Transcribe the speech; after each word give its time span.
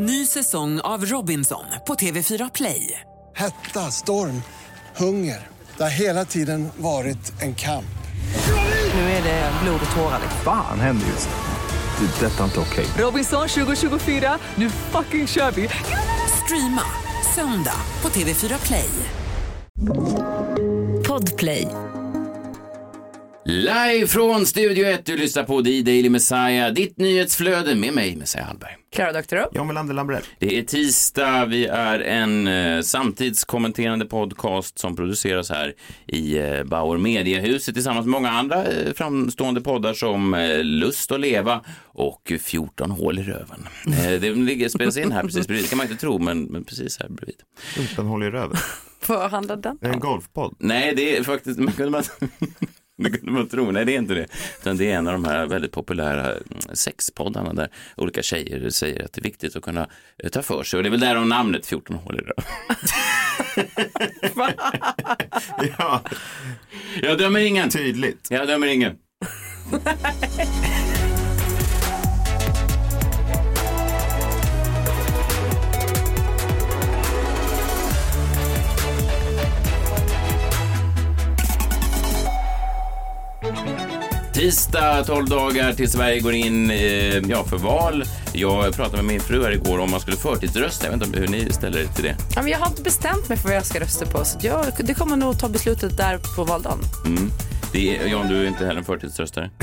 Ny 0.00 0.26
säsong 0.26 0.80
av 0.80 1.04
Robinson 1.04 1.64
på 1.86 1.94
TV4 1.94 2.50
Play. 2.54 3.00
Hetta, 3.36 3.80
storm, 3.80 4.42
hunger. 4.96 5.46
Det 5.76 5.82
har 5.82 5.90
hela 5.90 6.24
tiden 6.24 6.68
varit 6.76 7.42
en 7.42 7.54
kamp. 7.54 7.98
Nu 8.94 9.00
är 9.00 9.22
det 9.22 9.52
blod 9.62 9.80
och 9.90 9.96
tårar. 9.96 10.20
Fan 10.44 10.80
händer 10.80 11.06
just 11.06 11.28
nu. 11.28 12.06
Det. 12.06 12.26
är 12.26 12.30
Detta 12.30 12.40
är 12.40 12.44
inte 12.44 12.60
okej. 12.60 12.86
Robinson 12.98 13.48
2024, 13.48 14.38
nu 14.54 14.70
fucking 14.70 15.26
kör 15.26 15.50
vi! 15.50 15.68
Streama 16.44 16.82
söndag 17.34 17.80
på 18.00 18.08
TV4 18.08 18.66
Play. 18.66 18.90
Podplay. 21.08 21.68
Live 23.50 24.06
från 24.06 24.46
Studio 24.46 24.86
1, 24.86 25.06
du 25.06 25.16
lyssnar 25.16 25.44
på 25.44 25.62
The 25.62 25.82
Daily 25.82 26.10
Messiah, 26.10 26.72
ditt 26.72 26.98
nyhetsflöde 26.98 27.74
med 27.74 27.92
mig, 27.94 28.16
Messiah 28.16 28.46
Hallberg. 28.46 28.76
Klara 28.92 29.12
Doktorow. 29.12 29.48
John 29.54 29.66
Melander 29.66 29.94
Lambrell. 29.94 30.22
Det 30.38 30.58
är 30.58 30.62
tisdag, 30.62 31.46
vi 31.46 31.66
är 31.66 32.00
en 32.00 32.46
eh, 32.46 32.80
samtidskommenterande 32.80 34.04
podcast 34.06 34.78
som 34.78 34.96
produceras 34.96 35.50
här 35.50 35.74
i 36.06 36.38
eh, 36.38 36.64
Bauer 36.64 36.98
Mediehuset 36.98 37.74
tillsammans 37.74 38.06
med 38.06 38.12
många 38.12 38.30
andra 38.30 38.64
eh, 38.64 38.92
framstående 38.92 39.60
poddar 39.60 39.94
som 39.94 40.34
eh, 40.34 40.64
Lust 40.64 41.12
att 41.12 41.20
leva 41.20 41.64
och 41.84 42.32
14 42.40 42.90
hål 42.90 43.18
i 43.18 43.22
röven. 43.22 43.68
Eh, 43.86 44.20
det 44.20 44.34
ligger, 44.34 44.68
spelas 44.68 44.96
in 44.96 45.12
här 45.12 45.22
precis 45.22 45.46
bredvid, 45.46 45.64
det 45.64 45.68
kan 45.68 45.78
man 45.78 45.86
inte 45.86 46.00
tro, 46.00 46.18
men, 46.18 46.44
men 46.44 46.64
precis 46.64 47.00
här 47.00 47.08
bredvid. 47.08 47.36
Utan 47.78 48.06
håll 48.06 48.22
i 48.22 48.30
röven. 48.30 48.56
Vad 49.06 49.30
handlar 49.30 49.56
den 49.56 49.78
Det 49.80 49.86
är 49.86 49.92
en 49.92 50.00
golfpodd. 50.00 50.56
Nej, 50.58 50.94
det 50.96 51.16
är 51.16 51.22
faktiskt, 51.22 51.58
man 51.58 51.72
kunde 51.72 51.90
man, 51.90 52.02
det 52.98 53.10
kunde 53.10 53.32
man 53.32 53.48
tro, 53.48 53.70
nej 53.70 53.84
det 53.84 53.94
är 53.94 53.98
inte 53.98 54.14
det. 54.14 54.26
Utan 54.60 54.76
det 54.76 54.90
är 54.90 54.96
en 54.98 55.06
av 55.06 55.12
de 55.12 55.24
här 55.24 55.46
väldigt 55.46 55.72
populära 55.72 56.24
mm, 56.32 56.42
sexpoddarna 56.72 57.52
där 57.52 57.68
olika 57.96 58.22
tjejer 58.22 58.70
säger 58.70 59.04
att 59.04 59.12
det 59.12 59.20
är 59.20 59.22
viktigt 59.22 59.56
att 59.56 59.62
kunna 59.62 59.88
eh, 60.24 60.28
ta 60.30 60.42
för 60.42 60.62
sig. 60.62 60.76
Och 60.76 60.82
det 60.82 60.88
är 60.88 60.90
väl 60.90 61.00
därav 61.00 61.26
namnet 61.26 61.66
14 61.66 61.96
hål 61.96 62.16
i 62.16 62.18
röven. 62.18 62.44
Ja, 65.78 66.02
Jag 67.02 67.18
dömer 67.18 67.40
ingen. 67.40 67.70
tydligt. 67.70 68.26
Jag 68.30 68.46
dömer 68.48 68.66
ingen. 68.66 68.96
Tisdag, 84.38 85.04
12 85.04 85.28
dagar 85.28 85.72
till 85.72 85.90
Sverige 85.90 86.20
går 86.20 86.32
in 86.32 86.70
eh, 86.70 87.18
ja, 87.18 87.44
för 87.44 87.56
val. 87.56 88.04
Jag 88.32 88.74
pratade 88.74 88.96
med 88.96 89.04
min 89.04 89.20
fru 89.20 89.44
här 89.44 89.52
igår 89.52 89.78
om 89.78 89.90
man 89.90 90.00
skulle 90.00 90.16
förtidsrösta. 90.16 90.86
Jag 90.86 90.92
vet 90.92 91.06
inte 91.06 91.20
hur 91.20 91.28
ni 91.28 91.52
ställer 91.52 91.78
er 91.80 91.84
till 91.84 92.04
det. 92.04 92.16
Ja, 92.34 92.42
men 92.42 92.52
jag 92.52 92.58
har 92.58 92.66
inte 92.66 92.82
bestämt 92.82 93.28
mig 93.28 93.38
för 93.38 93.48
vad 93.48 93.56
jag 93.56 93.66
ska 93.66 93.80
rösta 93.80 94.06
på. 94.06 94.24
Så 94.24 94.38
jag, 94.42 94.66
det 94.78 94.94
kommer 94.94 95.16
nog 95.16 95.38
ta 95.38 95.48
beslutet 95.48 95.96
där 95.96 96.18
på 96.36 96.44
valdagen. 96.44 96.78
Mm. 97.06 97.30
Det 97.72 97.98
är, 97.98 98.06
Jan, 98.06 98.28
du 98.28 98.42
är 98.42 98.48
inte 98.48 98.66
heller 98.66 98.78
en 98.78 98.84
förtidsröstare. 98.84 99.50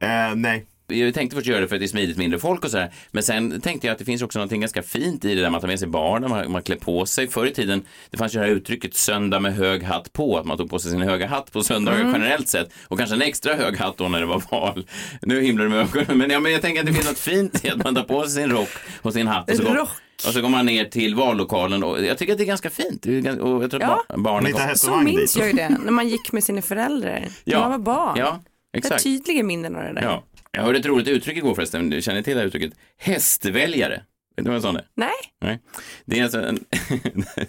Eh, 0.00 0.34
nej. 0.34 0.66
Jag 0.92 1.14
tänkte 1.14 1.36
först 1.36 1.46
göra 1.48 1.60
det 1.60 1.68
för 1.68 1.76
att 1.76 1.80
det 1.80 1.86
är 1.86 1.88
smidigt 1.88 2.16
mindre 2.16 2.38
folk 2.38 2.64
och 2.64 2.70
sådär. 2.70 2.92
Men 3.10 3.22
sen 3.22 3.60
tänkte 3.60 3.86
jag 3.86 3.92
att 3.92 3.98
det 3.98 4.04
finns 4.04 4.22
också 4.22 4.38
något 4.38 4.50
ganska 4.50 4.82
fint 4.82 5.24
i 5.24 5.34
det 5.34 5.40
där 5.42 5.50
man 5.50 5.60
tar 5.60 5.68
med 5.68 5.78
sig 5.78 5.88
barnen, 5.88 6.30
man, 6.30 6.52
man 6.52 6.62
klär 6.62 6.76
på 6.76 7.06
sig. 7.06 7.28
Förr 7.28 7.46
i 7.46 7.54
tiden, 7.54 7.82
det 8.10 8.16
fanns 8.16 8.34
ju 8.34 8.38
det 8.40 8.44
här 8.46 8.52
uttrycket 8.52 8.94
söndag 8.94 9.40
med 9.40 9.54
hög 9.54 9.82
hatt 9.82 10.12
på, 10.12 10.38
att 10.38 10.46
man 10.46 10.56
tog 10.58 10.70
på 10.70 10.78
sig 10.78 10.90
sin 10.90 11.00
höga 11.02 11.26
hatt 11.26 11.52
på 11.52 11.62
söndagar 11.62 11.98
generellt 12.12 12.48
sett. 12.48 12.70
Och 12.88 12.98
kanske 12.98 13.16
en 13.16 13.22
extra 13.22 13.54
hög 13.54 13.76
hatt 13.76 13.96
då 13.96 14.08
när 14.08 14.20
det 14.20 14.26
var 14.26 14.42
val. 14.50 14.86
Nu 15.22 15.40
himlar 15.40 15.64
det 15.64 15.70
med 15.70 15.78
ögonen, 15.80 16.18
men, 16.18 16.30
ja, 16.30 16.40
men 16.40 16.52
jag 16.52 16.62
tänker 16.62 16.80
att 16.80 16.86
det 16.86 16.92
finns 16.92 17.08
något 17.08 17.18
fint 17.18 17.64
i 17.64 17.70
att 17.70 17.84
man 17.84 17.94
tar 17.94 18.02
på 18.02 18.22
sig 18.22 18.30
sin 18.42 18.50
rock 18.50 18.68
och 19.02 19.12
sin 19.12 19.26
hatt. 19.26 19.50
Och 19.50 19.56
så, 19.56 19.62
Rock? 19.74 19.88
och 20.26 20.32
så 20.32 20.40
går 20.40 20.48
man 20.48 20.66
ner 20.66 20.84
till 20.84 21.14
vallokalen 21.14 21.84
och 21.84 22.04
jag 22.04 22.18
tycker 22.18 22.32
att 22.32 22.38
det 22.38 22.44
är 22.44 22.46
ganska 22.46 22.70
fint. 22.70 23.06
Och 23.06 23.12
jag 23.12 23.70
tror 23.70 23.82
att 23.82 23.88
Ja. 23.88 24.04
bar- 24.08 24.16
barnen 24.18 24.76
Så 24.76 24.96
minns 24.96 25.36
jag 25.36 25.46
ju 25.46 25.52
det, 25.52 25.68
när 25.68 25.92
man 25.92 26.08
gick 26.08 26.32
med 26.32 26.44
sina 26.44 26.62
föräldrar. 26.62 27.24
När 27.44 27.58
man 27.60 27.70
var 27.70 27.78
barn. 27.78 28.14
Ja, 28.18 28.40
exakt. 28.72 29.02
tydliga 29.02 29.42
minnen 29.44 29.76
av 29.76 29.82
det 29.82 29.92
där. 29.92 30.02
Ja. 30.02 30.24
Jag 30.52 30.62
hörde 30.62 30.78
ett 30.78 30.86
roligt 30.86 31.08
uttryck 31.08 31.36
igår 31.36 31.54
förresten, 31.54 31.90
du 31.90 32.02
känner 32.02 32.22
till 32.22 32.34
det 32.34 32.40
här 32.40 32.46
uttrycket? 32.46 32.72
Hästväljare. 32.98 34.02
Vet 34.36 34.44
du 34.44 34.50
vad 34.50 34.56
en 34.56 34.62
sån 34.62 34.76
är? 34.76 34.86
Nej? 34.94 35.10
Nej. 35.40 35.60
Det 36.04 36.18
är 36.18 36.22
alltså 36.22 36.42
en, 36.42 36.54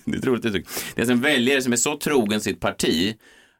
det 0.05 0.15
är 0.15 0.17
ett 0.17 0.25
roligt 0.25 0.45
uttryck. 0.45 0.67
Det 0.95 1.01
är 1.01 1.01
alltså 1.01 1.13
en 1.13 1.21
väljare 1.21 1.61
som 1.61 1.73
är 1.73 1.77
så 1.77 1.97
trogen 1.97 2.41
sitt 2.41 2.59
parti 2.59 3.15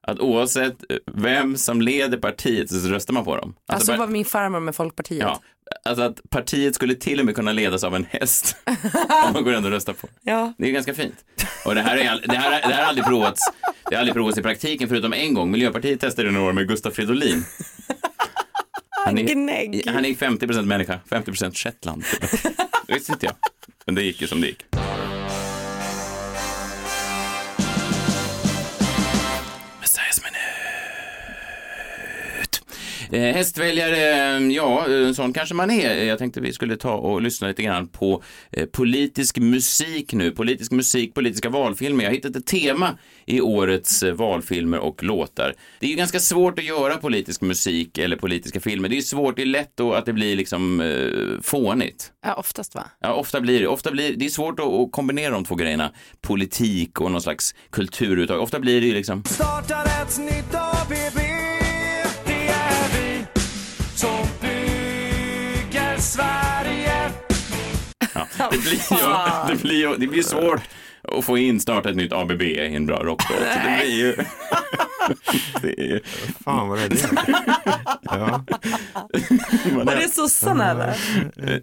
att 0.08 0.20
oavsett 0.20 0.76
vem 1.14 1.58
som 1.58 1.82
leder 1.82 2.18
partiet 2.18 2.70
så 2.70 2.76
röstar 2.78 3.14
man 3.14 3.26
på 3.26 3.36
dem. 3.38 3.56
Alltså, 3.68 3.92
par- 3.92 3.98
var 4.00 4.08
min 4.08 4.26
farmor 4.26 4.60
med 4.60 4.76
Folkpartiet. 4.76 5.22
ja, 5.22 5.40
alltså 5.86 6.04
att 6.04 6.22
partiet 6.30 6.76
skulle 6.76 6.96
till 6.96 7.20
och 7.20 7.26
med 7.26 7.36
kunna 7.36 7.52
ledas 7.52 7.84
av 7.84 7.96
en 7.96 8.06
häst 8.10 8.56
om 9.28 9.34
man 9.34 9.44
går 9.44 9.54
ändå 9.54 9.68
och 9.68 9.74
röstar 9.74 9.94
på. 9.94 10.08
Ja. 10.22 10.54
Det 10.58 10.68
är 10.68 10.72
ganska 10.72 10.94
fint. 10.94 11.16
Och 11.66 11.76
det 11.76 11.82
här, 11.82 11.98
är, 11.98 12.02
det 12.28 12.36
här, 12.38 12.68
det 12.68 12.74
här 12.74 12.82
har 12.82 12.90
aldrig 12.90 13.06
provats. 13.06 13.42
Det 13.90 13.96
har 13.96 14.00
aldrig 14.00 14.14
provats 14.14 14.38
i 14.38 14.42
praktiken 14.42 14.90
förutom 14.90 15.14
en 15.14 15.34
gång. 15.34 15.52
Miljöpartiet 15.52 16.00
testade 16.00 16.28
det 16.28 16.32
några 16.34 16.48
år 16.50 16.54
med 16.54 16.68
Gustaf 16.68 16.94
Fridolin. 16.94 17.46
Han 19.06 19.18
är, 19.18 19.24
Gnägg. 19.24 19.84
han 19.88 20.06
är 20.06 20.10
50% 20.10 20.62
människa, 20.66 21.00
50% 21.10 21.54
Shetland. 21.64 22.04
Det 22.88 22.94
visste 22.94 23.12
inte 23.12 23.26
jag. 23.26 23.36
Men 23.86 23.96
det 23.96 24.02
gick 24.04 24.22
ju 24.22 24.28
som 24.28 24.42
det 24.42 24.48
gick. 24.48 24.66
Eh, 33.14 33.22
hästväljare, 33.22 34.40
ja, 34.54 34.88
eh, 34.90 35.12
sån 35.12 35.34
kanske 35.34 35.56
man 35.56 35.72
är. 35.72 36.04
Jag 36.04 36.18
tänkte 36.20 36.42
vi 36.42 36.54
skulle 36.54 36.78
ta 36.78 36.94
och 36.94 37.22
lyssna 37.22 37.48
lite 37.48 37.64
grann 37.64 37.88
på 37.88 38.24
eh, 38.52 38.66
politisk 38.66 39.38
musik 39.38 40.14
nu. 40.14 40.32
Politisk 40.32 40.72
musik, 40.72 41.14
politiska 41.14 41.50
valfilmer. 41.50 42.04
Jag 42.04 42.12
har 42.12 42.16
hittat 42.16 42.36
ett 42.36 42.46
tema 42.46 42.98
i 43.26 43.42
årets 43.42 44.04
eh, 44.04 44.14
valfilmer 44.14 44.80
och 44.80 45.04
låtar. 45.04 45.54
Det 45.80 45.86
är 45.86 45.90
ju 45.90 45.96
ganska 45.96 46.20
svårt 46.20 46.60
att 46.60 46.66
göra 46.66 46.98
politisk 46.98 47.42
musik 47.42 47.98
eller 47.98 48.16
politiska 48.16 48.60
filmer. 48.60 48.90
Det 48.90 48.94
är 48.96 48.98
ju 48.98 49.02
svårt, 49.02 49.36
det 49.36 49.42
är 49.42 49.46
lätt 49.46 49.72
då 49.76 49.94
att 49.94 50.06
det 50.06 50.14
blir 50.14 50.36
liksom 50.36 50.82
eh, 50.82 51.42
fånigt. 51.42 52.12
Ja, 52.26 52.34
oftast 52.34 52.76
va? 52.76 52.84
Ja, 53.00 53.14
ofta 53.14 53.42
blir 53.42 53.60
det. 53.60 53.68
Ofta 53.68 53.92
blir, 53.92 54.14
det 54.16 54.26
är 54.26 54.30
svårt 54.30 54.60
att, 54.60 54.66
att 54.66 54.92
kombinera 54.92 55.34
de 55.34 55.46
två 55.46 55.56
grejerna. 55.56 55.92
Politik 56.22 57.02
och 57.02 57.12
någon 57.12 57.22
slags 57.22 57.56
kulturuttag. 57.70 58.42
Ofta 58.42 58.60
blir 58.60 58.82
det 58.82 58.88
ju 58.88 58.94
liksom 58.94 59.24
startar 59.24 59.86
ett 59.86 60.20
nytt 60.20 60.56
ABB 60.56 61.23
Ja, 68.38 68.50
det, 68.52 68.58
blir 68.58 68.72
ju, 68.72 68.98
det, 69.48 69.62
blir 69.62 69.76
ju, 69.76 69.96
det 69.98 70.08
blir 70.08 70.24
svårt 70.24 70.62
att 71.02 71.26
få 71.26 71.38
in 71.38 71.60
starta 71.60 71.90
ett 71.90 71.96
nytt 71.96 72.14
ABB 72.14 72.42
i 72.42 72.76
en 72.76 72.86
bra 72.86 72.98
rocklåt. 72.98 73.38
Så 73.40 73.44
Det 73.44 73.78
blir 73.78 73.96
ju... 73.96 74.16
det 75.62 75.92
är, 75.92 76.02
Fan 76.44 76.68
vad 76.68 76.80
är 76.80 76.90
det? 76.90 76.96
ja. 78.04 78.44
Var 79.74 79.96
det 79.96 80.10
sossarna 80.10 80.72
eller? 80.72 80.96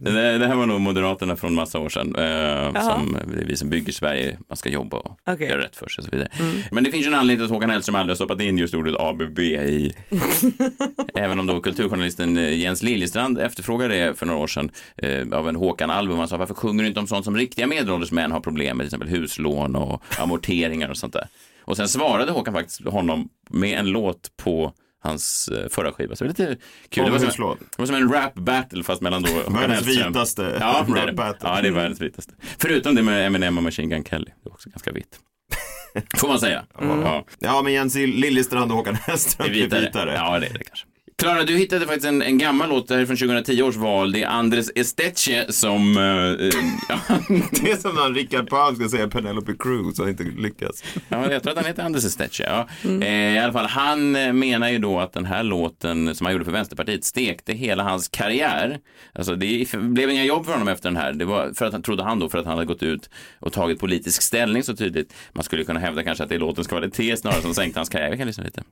det, 0.00 0.38
det 0.38 0.46
här 0.46 0.54
var 0.54 0.66
nog 0.66 0.80
Moderaterna 0.80 1.36
från 1.36 1.54
massa 1.54 1.78
år 1.78 1.88
sedan. 1.88 2.16
Eh, 2.16 2.82
som, 2.82 3.18
det 3.34 3.40
är 3.40 3.44
vi 3.46 3.56
som 3.56 3.70
bygger 3.70 3.92
Sverige, 3.92 4.38
man 4.48 4.56
ska 4.56 4.68
jobba 4.68 4.96
och 4.96 5.18
Okej. 5.26 5.48
göra 5.48 5.60
rätt 5.60 5.76
för 5.76 5.88
sig 5.88 6.02
och 6.02 6.04
så 6.04 6.10
vidare. 6.10 6.28
Men 6.70 6.84
det 6.84 6.90
finns 6.90 7.06
ju 7.06 7.08
en 7.08 7.14
anledning 7.14 7.44
att 7.44 7.50
Håkan 7.50 7.70
Hellström 7.70 7.94
aldrig 7.94 8.10
har 8.10 8.16
stoppat 8.16 8.40
in 8.40 8.58
just 8.58 8.74
ordet 8.74 8.94
ABB 8.98 9.38
i 9.38 9.92
Även 11.14 11.38
om 11.40 11.46
då 11.46 11.60
kulturjournalisten 11.60 12.36
eh, 12.38 12.58
Jens 12.58 12.82
Liljestrand 12.82 13.38
efterfrågade 13.38 13.94
det 13.94 14.14
för 14.14 14.26
några 14.26 14.40
år 14.40 14.46
sedan 14.46 14.70
eh, 14.96 15.26
av 15.32 15.48
en 15.48 15.56
Håkan-album. 15.56 16.18
Han 16.18 16.28
sa 16.28 16.36
varför 16.36 16.54
sjunger 16.54 16.82
du 16.82 16.88
inte 16.88 17.00
om 17.00 17.06
sånt 17.06 17.24
som 17.24 17.36
riktiga 17.36 17.66
medelålders 17.66 18.12
män 18.12 18.32
har 18.32 18.40
problem 18.40 18.76
med, 18.76 18.84
till 18.84 18.94
exempel 18.94 19.08
huslån 19.20 19.76
och 19.76 20.02
amorteringar 20.18 20.88
och 20.88 20.96
sånt 20.96 21.12
där. 21.12 21.28
Och 21.60 21.76
sen 21.76 21.88
svarade 21.88 22.32
Håkan 22.32 22.54
faktiskt 22.54 22.84
honom 22.84 23.28
med 23.50 23.78
en 23.78 23.87
låt 23.87 24.37
på 24.37 24.72
hans 25.03 25.48
eh, 25.48 25.69
förra 25.69 25.93
skiva. 25.93 26.16
Så 26.16 26.25
det 26.25 26.28
var 26.28 26.47
lite 26.47 26.62
kul. 26.88 27.04
Det 27.04 27.10
var, 27.10 27.19
som, 27.19 27.26
huslån. 27.26 27.56
det 27.60 27.78
var 27.78 27.87
som 27.87 27.94
en 27.94 28.12
rap 28.12 28.34
battle 28.34 28.84
fast 28.84 29.03
mellan 29.03 29.22
då 29.22 29.31
Världens 29.50 29.87
vitaste 29.87 30.56
ja, 30.60 30.87
rap 30.88 31.06
det. 31.06 31.12
battle. 31.12 31.48
Ja, 31.48 31.62
det 31.62 31.69
är 31.69 31.72
världens 31.72 32.00
vitaste. 32.00 32.33
Förutom 32.59 32.95
det 32.95 33.03
med 33.03 33.27
Eminem 33.27 33.57
och 33.57 33.62
Machine 33.62 33.89
Gun 33.89 34.04
Kelly. 34.04 34.30
Det 34.45 34.48
är 34.48 34.53
också 34.53 34.68
ganska 34.71 34.92
vitt. 34.92 35.18
Får 36.16 36.28
man 36.28 36.39
säga. 36.41 36.66
Ja. 36.80 37.24
ja, 37.39 37.63
men 37.63 37.72
Jens 37.72 37.95
Liljestrand 37.95 38.71
och 38.71 38.77
Håkan 38.77 38.95
Hellström 38.95 39.48
är 39.48 39.53
vitare. 39.53 40.15
Ja, 40.15 40.39
det 40.39 40.47
är 40.47 40.53
det 40.59 40.65
kanske. 40.65 40.86
Klara, 41.20 41.44
du 41.44 41.56
hittade 41.56 41.86
faktiskt 41.86 42.06
en, 42.06 42.22
en 42.22 42.38
gammal 42.38 42.68
låt, 42.68 42.88
det 42.88 42.94
här 42.94 43.02
är 43.02 43.06
från 43.06 43.16
2010 43.16 43.62
års 43.62 43.76
val. 43.76 44.12
Det 44.12 44.22
är 44.22 44.26
Andres 44.26 44.70
Esteche 44.74 45.52
som... 45.52 45.96
eh, 45.96 46.46
eh, 46.46 46.54
ja, 46.88 46.98
Det 47.50 47.70
är 47.70 47.76
som 47.76 47.94
när 47.94 48.14
Rickard 48.14 48.48
Palm 48.50 48.76
ska 48.76 48.88
säga 48.88 49.08
Penelope 49.08 49.52
Cruz 49.58 49.98
och 49.98 50.08
inte 50.08 50.24
lyckas. 50.24 50.84
ja, 51.08 51.32
jag 51.32 51.42
tror 51.42 51.52
att 51.52 51.58
han 51.58 51.66
heter 51.66 51.82
Andres 51.82 52.04
Esteche. 52.04 52.44
Ja. 52.46 52.68
Eh, 53.02 53.34
I 53.34 53.38
alla 53.38 53.52
fall, 53.52 53.66
han 53.66 54.16
eh, 54.16 54.32
menar 54.32 54.68
ju 54.70 54.78
då 54.78 55.00
att 55.00 55.12
den 55.12 55.24
här 55.24 55.42
låten 55.42 56.14
som 56.14 56.24
han 56.26 56.32
gjorde 56.32 56.44
för 56.44 56.52
Vänsterpartiet 56.52 57.04
stekte 57.04 57.52
hela 57.52 57.82
hans 57.82 58.08
karriär. 58.08 58.78
Alltså 59.12 59.34
det 59.34 59.72
blev 59.72 60.10
inga 60.10 60.24
jobb 60.24 60.44
för 60.44 60.52
honom 60.52 60.68
efter 60.68 60.88
den 60.90 60.96
här. 60.96 61.12
Det 61.12 61.24
var 61.24 61.52
för 61.54 61.66
att 61.66 61.72
han 61.72 61.82
trodde 61.82 62.02
han 62.02 62.18
då 62.18 62.28
för 62.28 62.38
att 62.38 62.46
han 62.46 62.54
hade 62.54 62.66
gått 62.66 62.82
ut 62.82 63.10
och 63.38 63.52
tagit 63.52 63.80
politisk 63.80 64.22
ställning 64.22 64.62
så 64.62 64.76
tydligt. 64.76 65.14
Man 65.32 65.44
skulle 65.44 65.64
kunna 65.64 65.80
hävda 65.80 66.02
kanske 66.02 66.24
att 66.24 66.30
det 66.30 66.34
är 66.34 66.40
låtens 66.40 66.66
kvalitet 66.66 67.16
snarare 67.16 67.42
som 67.42 67.54
sänkte 67.54 67.78
hans 67.80 67.88
karriär. 67.88 68.10
Vi 68.10 68.16
kan 68.16 68.26
lyssna 68.26 68.44
lite. 68.44 68.62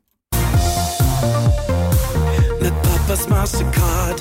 Med 3.08 3.16
pappas 3.16 3.28
Mastercard 3.28 4.20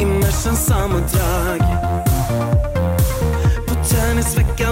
I 0.00 0.04
mössans 0.04 0.66
sammandrag. 0.66 1.60
På 3.66 3.74
tennisveckan 3.74 4.65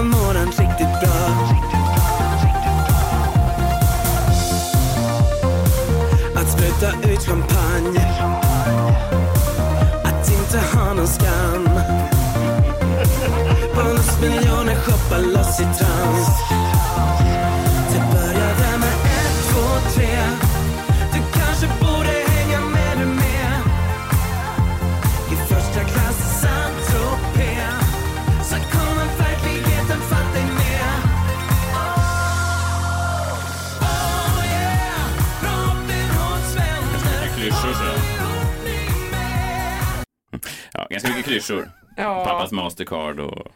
klyschor. 41.45 41.71
Ja. 41.97 42.25
Pappas 42.25 42.51
Mastercard 42.51 43.19
och 43.19 43.47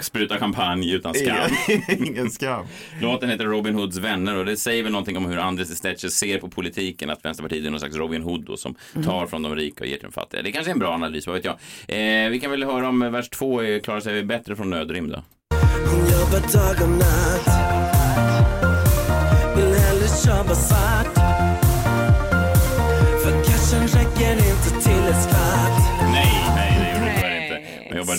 spruta 0.00 0.38
champagne 0.38 0.92
utan 0.92 1.14
skam. 1.14 1.50
Ingen 2.06 2.30
skam. 2.30 2.66
Låten 3.00 3.30
heter 3.30 3.44
Robin 3.44 3.74
Hoods 3.74 3.96
vänner 3.96 4.36
och 4.36 4.44
det 4.44 4.56
säger 4.56 4.82
väl 4.82 4.92
någonting 4.92 5.16
om 5.16 5.26
hur 5.26 5.38
Andres 5.38 5.78
Stetcher 5.78 6.08
ser 6.08 6.38
på 6.38 6.48
politiken, 6.48 7.10
att 7.10 7.24
Vänsterpartiet 7.24 7.66
är 7.66 7.70
någon 7.70 7.80
slags 7.80 7.96
Robin 7.96 8.22
Hood 8.22 8.44
då, 8.44 8.56
som 8.56 8.74
tar 9.04 9.26
från 9.26 9.42
de 9.42 9.56
rika 9.56 9.84
och 9.84 9.88
ger 9.88 9.96
till 9.96 10.06
de 10.06 10.12
fattiga. 10.12 10.42
Det 10.42 10.52
kanske 10.52 10.70
är 10.70 10.72
en 10.72 10.78
bra 10.78 10.92
analys, 10.94 11.26
vad 11.26 11.36
vet 11.36 11.44
jag. 11.44 11.54
Eh, 11.88 12.30
vi 12.30 12.40
kan 12.40 12.50
väl 12.50 12.64
höra 12.64 12.88
om 12.88 13.12
vers 13.12 13.28
två 13.28 13.60
klarar 13.82 14.00
sig 14.00 14.22
bättre 14.22 14.56
från 14.56 14.70
nödrim 14.70 15.08
då. 15.10 15.22
Hon 15.90 16.00
jobbar 16.00 16.52
dag 16.52 16.82
och 16.82 16.98
natt. 16.98 17.46
Vill 19.56 19.74
hellre 19.74 20.36
jobba 20.38 20.54
svart. 20.54 21.05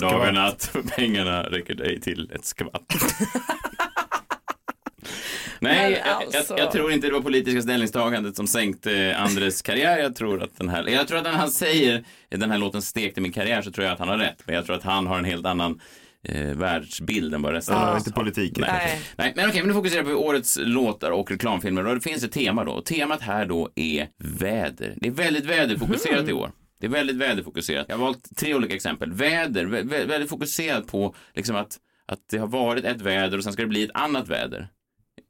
Nej. 0.00 0.10
Man 0.10 0.12
jobbar 0.12 0.26
dag 0.26 0.28
och 0.28 0.34
natt, 0.34 0.64
för 0.72 0.82
pengarna 0.82 1.42
räcker 1.42 1.74
dig 1.74 2.00
till 2.00 2.30
ett 2.34 2.44
skvatt. 2.44 2.94
Nej, 5.60 6.00
alltså. 6.00 6.54
jag, 6.56 6.66
jag 6.66 6.72
tror 6.72 6.92
inte 6.92 7.06
det 7.06 7.12
var 7.12 7.20
politiska 7.20 7.62
ställningstagandet 7.62 8.36
som 8.36 8.46
sänkte 8.46 9.16
Andres 9.16 9.62
karriär. 9.62 9.98
Jag 9.98 10.16
tror 10.16 10.42
att 10.42 10.58
den 10.58 10.68
här, 10.68 10.88
jag 10.88 11.08
tror 11.08 11.18
att 11.18 11.24
när 11.24 11.32
han 11.32 11.50
säger 11.50 12.04
den 12.28 12.50
här 12.50 12.58
låten 12.58 12.82
stekte 12.82 13.20
min 13.20 13.32
karriär 13.32 13.62
så 13.62 13.70
tror 13.70 13.84
jag 13.84 13.92
att 13.92 13.98
han 13.98 14.08
har 14.08 14.18
rätt. 14.18 14.42
Men 14.44 14.54
jag 14.54 14.66
tror 14.66 14.76
att 14.76 14.82
han 14.82 15.06
har 15.06 15.18
en 15.18 15.24
helt 15.24 15.46
annan 15.46 15.80
eh, 16.28 16.42
världsbild 16.42 17.34
än 17.34 17.42
vad 17.42 17.52
resten 17.52 17.76
av 17.76 17.96
oss 17.96 18.06
inte 18.06 18.12
politiken. 18.12 18.64
Nej. 18.66 18.72
Nej. 18.80 19.02
Nej, 19.16 19.32
men 19.36 19.48
okej, 19.48 19.60
men 19.60 19.68
nu 19.68 19.74
fokuserar 19.74 20.02
vi 20.02 20.12
på 20.12 20.26
årets 20.26 20.58
låtar 20.60 21.10
och 21.10 21.30
reklamfilmer. 21.30 21.86
Och 21.86 21.94
det 21.94 22.00
finns 22.00 22.24
ett 22.24 22.32
tema 22.32 22.64
då. 22.64 22.72
Och 22.72 22.84
temat 22.84 23.20
här 23.22 23.46
då 23.46 23.70
är 23.74 24.08
väder. 24.18 24.94
Det 24.96 25.06
är 25.08 25.12
väldigt 25.12 25.44
väderfokuserat 25.44 26.28
i 26.28 26.32
år. 26.32 26.50
Det 26.80 26.86
är 26.86 26.90
väldigt 26.90 27.16
väderfokuserat. 27.16 27.86
Jag 27.88 27.96
har 27.96 28.04
valt 28.04 28.36
tre 28.36 28.54
olika 28.54 28.74
exempel. 28.74 29.12
Väder, 29.12 29.64
vä- 29.66 29.82
vä- 29.88 30.06
väldigt 30.08 30.30
fokuserat 30.30 30.86
på 30.86 31.14
liksom 31.34 31.56
att, 31.56 31.76
att 32.06 32.18
det 32.30 32.38
har 32.38 32.46
varit 32.46 32.84
ett 32.84 33.00
väder 33.00 33.38
och 33.38 33.44
sen 33.44 33.52
ska 33.52 33.62
det 33.62 33.68
bli 33.68 33.82
ett 33.84 33.90
annat 33.94 34.28
väder. 34.28 34.68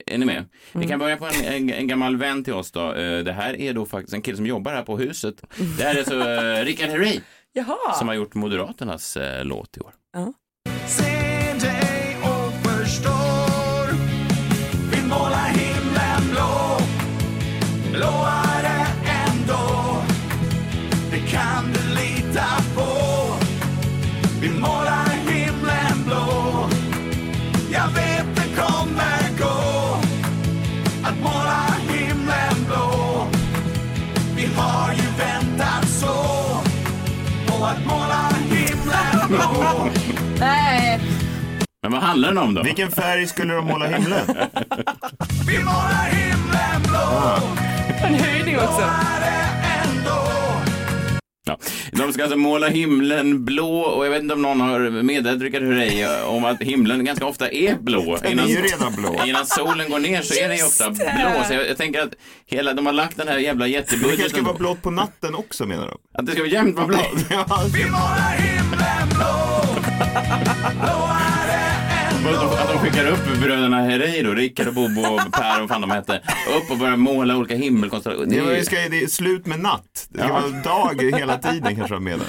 Är 0.06 0.18
ni 0.18 0.26
med? 0.26 0.44
Vi 0.72 0.88
kan 0.88 0.98
börja 0.98 1.16
på 1.16 1.26
en, 1.26 1.44
en, 1.44 1.70
en 1.70 1.86
gammal 1.86 2.16
vän 2.16 2.44
till 2.44 2.52
oss 2.52 2.72
då. 2.72 2.92
Eh, 2.94 3.24
Det 3.24 3.32
här 3.32 3.60
är 3.60 3.72
då 3.74 3.86
faktiskt 3.86 4.14
en 4.14 4.22
kille 4.22 4.36
som 4.36 4.46
jobbar 4.46 4.72
här 4.72 4.82
på 4.82 4.98
huset. 4.98 5.42
Det 5.78 5.82
här 5.84 5.94
är 5.94 5.98
alltså 5.98 6.14
uh, 6.18 6.64
Rickard 6.64 6.88
Herrey 6.90 7.20
Jaha. 7.52 7.94
som 7.98 8.08
har 8.08 8.14
gjort 8.14 8.34
Moderaternas 8.34 9.16
eh, 9.16 9.44
låt 9.44 9.76
i 9.76 9.80
år. 9.80 9.92
Ser 10.86 11.04
dig 11.04 11.27
Vi 24.40 24.48
målar 24.50 25.08
himlen 25.26 26.04
blå. 26.06 26.68
Jag 27.72 27.88
vet 27.88 28.26
det 28.36 28.62
kommer 28.62 29.38
gå. 29.38 29.98
Att 31.04 31.18
måla 31.22 31.66
himlen 31.88 32.64
blå. 32.66 33.26
Vi 34.36 34.46
har 34.56 34.92
ju 34.92 35.02
väntat 35.18 35.88
så. 35.88 36.14
På 37.46 37.64
att 37.64 37.86
måla 37.86 38.30
himlen 38.50 39.28
blå. 39.28 39.88
Nej. 40.40 41.00
Men 41.82 41.92
vad 41.92 42.02
handlar 42.02 42.28
den 42.28 42.38
om 42.38 42.54
då? 42.54 42.62
Vilken 42.62 42.90
färg 42.90 43.26
skulle 43.26 43.54
de 43.54 43.66
måla 43.66 43.86
himlen? 43.86 44.26
Vi 45.46 45.58
målar 45.58 46.08
himlen 46.10 46.82
blå. 46.82 47.38
En 48.02 48.14
höjning 48.14 48.58
också. 48.58 48.82
Ja. 51.48 51.58
De 51.92 52.12
ska 52.12 52.22
alltså 52.22 52.38
måla 52.38 52.68
himlen 52.68 53.44
blå 53.44 53.80
och 53.80 54.06
jag 54.06 54.10
vet 54.10 54.22
inte 54.22 54.34
om 54.34 54.42
någon 54.42 54.60
har 54.60 55.02
meddelat 55.02 55.42
Rickard 55.42 55.62
Herrey 55.62 56.06
om 56.24 56.44
att 56.44 56.62
himlen 56.62 57.04
ganska 57.04 57.26
ofta 57.26 57.50
är 57.50 57.74
blå. 57.80 58.18
Den 58.22 58.38
är 58.38 58.46
ju 58.46 58.56
redan 58.62 58.92
blå. 58.94 59.22
Innan 59.26 59.46
solen 59.46 59.90
går 59.90 59.98
ner 59.98 60.22
så 60.22 60.34
är 60.34 60.48
den 60.48 60.56
ju 60.56 60.64
ofta 60.64 60.88
Just 60.88 61.00
det. 61.00 61.14
blå. 61.34 61.44
Så 61.48 61.54
jag, 61.54 61.68
jag 61.68 61.76
tänker 61.76 62.00
att 62.02 62.12
hela, 62.46 62.72
de 62.74 62.86
har 62.86 62.92
lagt 62.92 63.16
den 63.16 63.28
här 63.28 63.38
jävla 63.38 63.66
Det 63.66 63.72
kanske 63.72 63.94
jättebudgeten. 63.94 64.30
ska 64.30 64.42
vara 64.42 64.56
blått 64.58 64.82
på 64.82 64.90
natten 64.90 65.34
också 65.34 65.66
menar 65.66 65.86
de. 65.86 65.98
Att 66.18 66.26
det 66.26 66.32
ska 66.32 66.40
vara 66.40 66.50
jämnt 66.50 66.76
vara 66.76 66.86
blått. 66.86 67.14
Vi 67.74 67.84
målar 67.84 68.36
himlen 68.38 69.08
blå. 69.08 69.74
Ändå. 70.70 71.08
Att 72.34 72.68
de 72.72 72.78
skickar 72.78 73.06
upp 73.06 73.40
bröderna 73.42 73.76
Herrey 73.82 74.22
då, 74.22 74.30
Rickard 74.34 74.66
och 74.68 74.74
Bobo 74.74 75.00
och 75.00 75.32
Per 75.32 75.54
och 75.54 75.60
vad 75.60 75.68
fan 75.68 75.80
de 75.80 75.90
hette, 75.90 76.22
upp 76.56 76.70
och 76.70 76.76
börjar 76.78 76.96
måla 76.96 77.36
olika 77.36 77.54
himmelkonstellationer. 77.54 78.36
det, 78.36 78.40
Det 78.50 78.58
är- 78.58 78.62
ska, 78.62 78.76
det 78.90 79.02
är 79.02 79.06
slut 79.06 79.46
med 79.46 79.60
natt. 79.60 80.06
Det 80.08 80.18
ska 80.18 80.28
Ja. 80.28 80.32
vara 80.32 80.46
dag 80.62 81.02
hela 81.18 81.38
tiden 81.38 81.76
kanske 81.76 81.94
de 81.94 82.04
menar. 82.04 82.26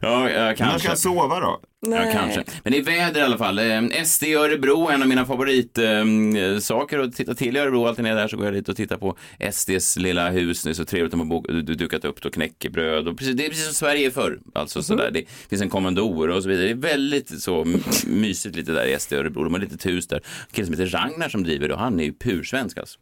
Ja, 0.00 0.30
ja, 0.30 0.40
När 0.44 0.54
ska 0.54 0.64
kanske. 0.64 0.88
jag 0.88 0.98
sova 0.98 1.40
då? 1.40 1.60
Ja, 1.86 2.08
kanske. 2.12 2.44
Men 2.62 2.72
det 2.72 2.78
är 2.78 2.82
väder 2.82 3.20
i 3.20 3.24
alla 3.24 3.38
fall. 3.38 3.58
Eh, 3.58 4.04
SD 4.04 4.22
i 4.22 4.34
Örebro, 4.34 4.88
en 4.88 5.02
av 5.02 5.08
mina 5.08 5.26
favoritsaker 5.26 6.98
att 6.98 7.16
titta 7.16 7.34
till 7.34 7.56
i 7.56 7.60
Örebro. 7.60 7.86
Alltid 7.86 8.02
när 8.02 8.10
jag 8.10 8.18
är 8.18 8.22
där 8.22 8.28
så 8.28 8.36
går 8.36 8.46
jag 8.46 8.54
dit 8.54 8.68
och 8.68 8.76
tittar 8.76 8.96
på 8.96 9.16
SDs 9.52 9.96
lilla 9.96 10.30
hus. 10.30 10.62
Det 10.62 10.70
är 10.70 10.74
så 10.74 10.84
trevligt. 10.84 11.10
De 11.10 11.20
har 11.20 11.62
dukat 11.62 12.04
upp 12.04 12.22
då 12.22 12.30
knäckebröd. 12.30 13.08
Och 13.08 13.18
precis, 13.18 13.34
det 13.36 13.44
är 13.44 13.48
precis 13.48 13.64
som 13.64 13.74
Sverige 13.74 14.10
förr. 14.10 14.40
Alltså 14.54 14.82
sådär. 14.82 15.10
Det 15.12 15.24
finns 15.48 15.62
en 15.62 15.68
kommandor 15.70 16.28
och 16.28 16.42
så 16.42 16.48
vidare. 16.48 16.64
Det 16.64 16.70
är 16.70 16.74
väldigt 16.74 17.42
så 17.42 17.66
mysigt 18.06 18.56
lite 18.56 18.72
där 18.72 18.86
i 18.86 18.98
SD 18.98 19.12
i 19.12 19.16
Örebro. 19.16 19.44
De 19.44 19.54
har 19.54 19.60
lite 19.60 19.88
hus 19.88 20.06
där. 20.06 20.16
En 20.16 20.22
kille 20.52 20.66
som 20.66 20.78
heter 20.78 20.98
Ragnar 20.98 21.28
som 21.28 21.44
driver 21.44 21.68
det 21.68 21.74
och 21.74 21.80
han 21.80 22.00
är 22.00 22.04
ju 22.04 22.12
pursvensk 22.12 22.78
alltså. 22.78 22.98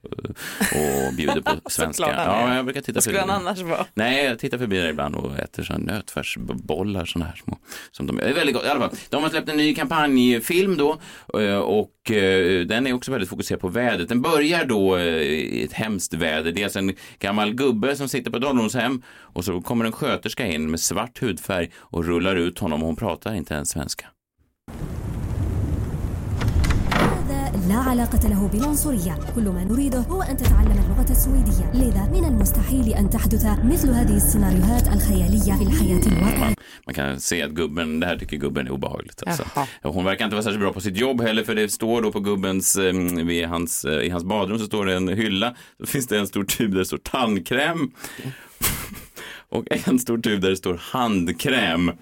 Och 0.74 1.14
bjuder 1.16 1.40
på 1.40 1.52
svenska. 1.70 2.12
Ja, 2.26 2.54
jag 2.54 2.64
brukar 2.64 2.80
titta 2.80 2.96
Vad 2.96 3.02
skulle 3.02 3.20
han 3.20 3.30
annars 3.30 3.58
vara? 3.60 3.86
Nej, 3.94 4.24
jag 4.24 4.38
tittar 4.38 4.58
förbi 4.58 4.76
där 4.76 4.88
ibland 4.88 5.14
och 5.14 5.38
äter 5.38 5.62
sådana 5.62 5.92
nötfärsbollar, 5.92 7.04
sådana 7.04 7.26
här 7.30 7.36
små. 7.44 7.58
Som 7.90 8.06
de, 8.06 8.18
är 8.18 8.32
väldigt 8.32 8.54
gott. 8.56 8.69
I 8.70 8.72
alla 8.72 8.88
fall, 8.88 8.98
de 9.08 9.22
har 9.22 9.30
släppt 9.30 9.48
en 9.48 9.56
ny 9.56 9.74
kampanjfilm 9.74 10.76
då 10.76 11.00
eh, 11.40 11.58
och 11.58 12.10
eh, 12.10 12.66
den 12.66 12.86
är 12.86 12.92
också 12.92 13.10
väldigt 13.10 13.28
fokuserad 13.30 13.60
på 13.60 13.68
vädret. 13.68 14.08
Den 14.08 14.22
börjar 14.22 14.64
då 14.64 14.96
eh, 14.96 15.04
i 15.22 15.64
ett 15.64 15.72
hemskt 15.72 16.14
väder. 16.14 16.52
Det 16.52 16.60
är 16.60 16.64
alltså 16.64 16.78
en 16.78 16.94
gammal 17.18 17.54
gubbe 17.54 17.96
som 17.96 18.08
sitter 18.08 18.30
på 18.30 18.36
ett 18.36 18.44
ålderdomshem 18.44 19.02
och 19.08 19.44
så 19.44 19.60
kommer 19.60 19.84
en 19.84 19.92
sköterska 19.92 20.46
in 20.46 20.70
med 20.70 20.80
svart 20.80 21.22
hudfärg 21.22 21.70
och 21.76 22.04
rullar 22.04 22.36
ut 22.36 22.58
honom 22.58 22.82
och 22.82 22.86
hon 22.86 22.96
pratar 22.96 23.34
inte 23.34 23.54
ens 23.54 23.70
svenska. 23.70 24.06
لا 27.67 27.75
علاقة 27.75 28.29
له 28.29 28.47
بالعنصرية 28.47 29.17
كل 29.35 29.43
ما 29.49 29.63
نريده 29.63 29.99
هو 29.99 30.21
أن 30.21 30.37
تتعلم 30.37 30.71
اللغة 30.71 31.11
السويدية 31.11 31.71
لذا 31.73 32.09
من 32.13 32.25
المستحيل 32.25 32.93
أن 32.93 33.09
تحدث 33.09 33.45
مثل 33.63 33.89
هذه 33.89 34.15
السيناريوهات 34.15 34.87
الخيالية 34.87 35.53
في 35.57 35.63
الحياة 35.63 36.01
الواقعية 36.07 36.55
Man 36.87 36.93
kan 36.93 37.19
se 37.19 37.41
att 37.43 37.51
gubben, 37.51 37.99
det 37.99 38.07
här 38.07 38.17
tycker 38.17 38.37
gubben 38.37 38.67
är 38.67 38.71
obehagligt. 38.71 39.23
Alltså. 39.25 39.43
Jaha. 39.55 39.67
Och 39.81 39.93
Hon 39.93 40.05
verkar 40.05 40.25
inte 40.25 40.35
vara 40.35 40.43
särskilt 40.43 40.61
bra 40.61 40.73
på 40.73 40.81
sitt 40.81 40.97
jobb 40.97 41.21
heller 41.21 41.43
för 41.43 41.55
det 41.55 41.69
står 41.69 42.01
då 42.01 42.11
på 42.11 42.19
gubbens, 42.19 42.75
eh, 42.75 42.93
vid 43.25 43.45
hans, 43.45 43.85
eh, 43.85 44.05
i 44.05 44.09
hans 44.09 44.23
badrum 44.23 44.59
så 44.59 44.65
står 44.65 44.85
det 44.85 44.95
en 44.95 45.07
hylla. 45.07 45.55
Då 45.79 45.85
finns 45.85 46.07
det 46.07 46.17
en 46.17 46.27
stor 46.27 46.43
tub 46.43 46.71
där 46.71 46.79
det 46.79 46.85
står 46.85 46.97
tandkräm. 46.97 47.91
Och 49.50 49.64
en 49.88 49.98
stor 49.98 50.18
tub 50.18 50.40
där 50.40 50.50
det 50.50 50.56
står 50.56 50.80
handkräm. 50.82 51.92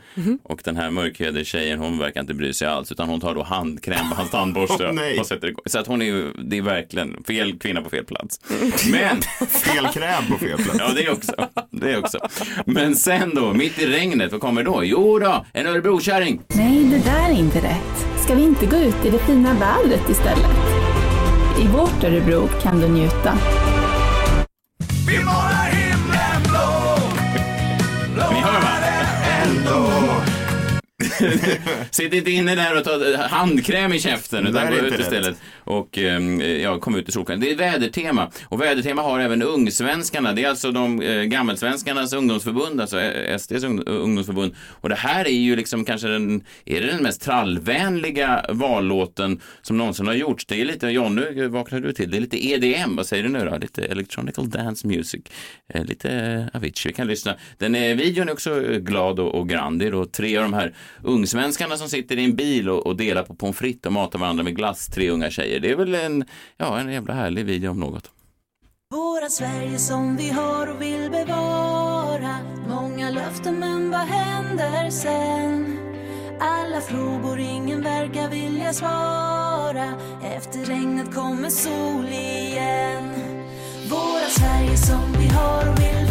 Och 0.43 0.61
den 0.64 0.76
här 0.76 0.90
mörkhyade 0.90 1.45
tjejen 1.45 1.78
hon 1.78 1.99
verkar 1.99 2.21
inte 2.21 2.35
bry 2.35 2.52
sig 2.52 2.69
alls 2.69 2.93
utan 2.93 3.09
hon 3.09 3.21
tar 3.21 3.35
då 3.35 3.43
handkräm 3.43 4.09
på 4.11 4.14
hans 4.17 4.31
tandborste 4.38 4.93
nej. 4.93 5.19
och 5.19 5.26
sätter 5.26 5.49
igång. 5.49 5.62
Så 5.67 5.78
att 5.78 5.87
hon 5.87 6.02
är 6.02 6.33
det 6.50 6.59
är 6.59 6.62
verkligen 6.62 7.25
fel 7.25 7.59
kvinna 7.59 7.83
på 7.83 7.90
fel 7.90 8.05
plats. 8.05 8.40
Men 8.90 9.23
Fel 9.49 9.87
kräm 9.93 10.26
på 10.31 10.38
fel 10.38 10.59
plats. 10.59 10.78
Ja, 10.78 10.90
det 10.97 11.11
också. 11.11 11.33
Det 11.71 11.97
också. 11.99 12.19
Men 12.67 12.97
sen 12.97 13.35
då, 13.35 13.52
mitt 13.55 13.78
i 13.78 13.87
regnet, 13.87 14.33
vad 14.33 14.40
kommer 14.40 14.62
då? 14.62 14.85
Jo 14.85 15.19
då, 15.19 15.47
en 15.52 15.67
Örebrokärring. 15.67 16.40
Nej, 16.49 16.85
det 16.85 16.99
där 16.99 17.28
är 17.31 17.38
inte 17.38 17.59
rätt. 17.59 18.23
Ska 18.25 18.35
vi 18.35 18.43
inte 18.43 18.67
gå 18.67 18.76
ut 18.76 19.05
i 19.05 19.11
det 19.11 19.19
fina 19.19 19.55
vädret 19.55 20.11
istället? 20.11 20.57
I 21.64 21.67
vårt 21.67 22.05
Örebro 22.05 22.49
kan 22.62 22.81
du 22.81 22.88
njuta. 22.88 23.38
Sitt 31.91 32.13
inte 32.13 32.31
inne 32.31 32.55
där 32.55 32.77
och 32.77 32.85
ta 32.85 33.17
handkräm 33.23 33.93
i 33.93 34.01
käften 34.01 34.47
utan 34.47 34.71
gå 34.71 34.77
ut 34.77 35.01
istället 35.01 35.37
och 35.65 35.99
ehm, 35.99 36.41
ja, 36.41 36.81
kom 36.81 36.95
ut 36.95 37.09
i 37.09 37.13
solsken. 37.13 37.41
Det 37.41 37.51
är 37.51 37.57
vädertema 37.57 38.31
och 38.45 38.61
vädertema 38.61 39.03
har 39.03 39.21
även 39.21 39.43
Ungsvenskarna. 39.43 40.33
Det 40.33 40.45
är 40.45 40.49
alltså 40.49 40.73
de 40.73 41.03
eh, 41.03 41.23
gammelsvenskarnas 41.23 42.13
ungdomsförbund, 42.13 42.81
alltså 42.81 43.01
eh, 43.01 43.39
SDs 43.39 43.65
ung, 43.65 43.83
ungdomsförbund. 43.87 44.55
Och 44.81 44.89
det 44.89 44.95
här 44.95 45.25
är 45.25 45.33
ju 45.33 45.57
liksom 45.57 45.85
kanske 45.85 46.09
den, 46.09 46.45
är 46.65 46.81
det 46.81 46.87
den 46.87 47.03
mest 47.03 47.23
trallvänliga 47.23 48.45
vallåten 48.49 49.41
som 49.63 49.77
någonsin 49.79 50.07
har 50.07 50.15
gjorts. 50.15 50.47
Det 50.47 50.61
är 50.61 50.65
lite, 50.65 50.87
Jonny, 50.87 51.47
vaknar 51.47 51.81
du 51.81 51.93
till? 51.93 52.11
Det 52.11 52.17
är 52.17 52.21
lite 52.21 52.47
EDM, 52.47 52.97
vad 52.97 53.07
säger 53.07 53.23
du 53.23 53.29
nu 53.29 53.45
då? 53.45 53.57
Lite 53.57 53.85
electronical 53.85 54.51
dance 54.51 54.87
music. 54.87 55.21
Eh, 55.69 55.85
lite 55.85 56.11
eh, 56.11 56.57
Avicii, 56.57 56.89
vi 56.89 56.93
kan 56.93 57.07
lyssna. 57.07 57.35
Den 57.59 57.75
är, 57.75 57.95
videon 57.95 58.29
är 58.29 58.33
också 58.33 58.65
eh, 58.65 58.79
glad 58.79 59.21
och, 59.21 59.35
och 59.35 59.49
grand. 59.49 59.79
Det 59.79 59.87
är 59.87 59.93
då 59.93 60.05
tre 60.05 60.37
av 60.37 60.43
de 60.43 60.53
här 60.53 60.75
ungsvenskarna 61.09 61.77
som 61.77 61.88
sitter 61.88 62.19
i 62.19 62.25
en 62.25 62.37
bil 62.37 62.69
och, 62.69 62.87
och 62.87 62.97
delar 62.97 63.23
på 63.23 63.35
pommes 63.35 63.57
frites 63.57 63.87
och 63.87 63.93
matar 63.93 64.19
varandra 64.19 64.45
med 64.45 64.57
glass, 64.57 64.87
tre 64.87 65.11
unga 65.11 65.31
tjejer. 65.31 65.61
Det 65.61 65.71
är 65.71 65.77
väl 65.77 65.95
en, 65.95 66.25
ja, 66.57 66.81
en 66.81 66.93
jävla 66.93 67.15
härlig 67.15 67.45
video 67.45 67.71
om 67.71 67.81
något. 67.81 68.11
Våra 68.91 69.29
Sverige 69.29 69.79
som 69.79 70.17
vi 70.17 70.31
har 70.31 70.67
och 70.67 70.83
vill 70.83 71.11
bevara 71.11 72.38
Många 72.69 73.11
löften 73.11 73.59
men 73.59 73.91
vad 73.91 74.00
händer 74.00 74.91
sen? 74.91 75.79
Alla 76.41 76.81
frågor 76.81 77.38
ingen 77.38 77.83
verkar 77.83 78.31
vilja 78.31 78.73
svara 78.73 79.95
Efter 80.37 80.59
regnet 80.59 81.15
kommer 81.15 81.50
sol 81.50 82.07
igen 82.09 83.15
Våra 83.91 84.29
Sverige 84.29 84.77
som 84.77 85.12
vi 85.19 85.29
har 85.29 85.73
och 85.73 85.81
vill 85.81 86.08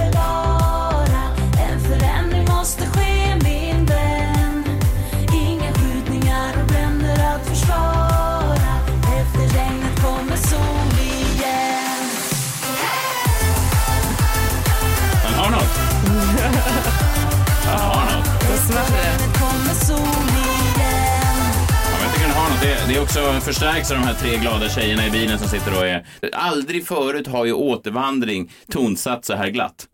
Det, 22.87 22.95
är 22.95 23.01
också 23.01 23.19
förstärks 23.19 23.91
av 23.91 23.97
de 23.97 24.03
här 24.03 24.13
tre 24.13 24.37
glada 24.37 24.69
tjejerna 24.69 25.07
i 25.07 25.11
bilen 25.11 25.39
som 25.39 25.47
sitter 25.47 25.77
och 25.77 25.87
är... 25.87 26.05
Aldrig 26.33 26.87
förut 26.87 27.27
har 27.27 27.45
ju 27.45 27.53
återvandring 27.53 28.51
tonsatt 28.71 29.25
så 29.25 29.35
här 29.35 29.49
glatt. 29.49 29.87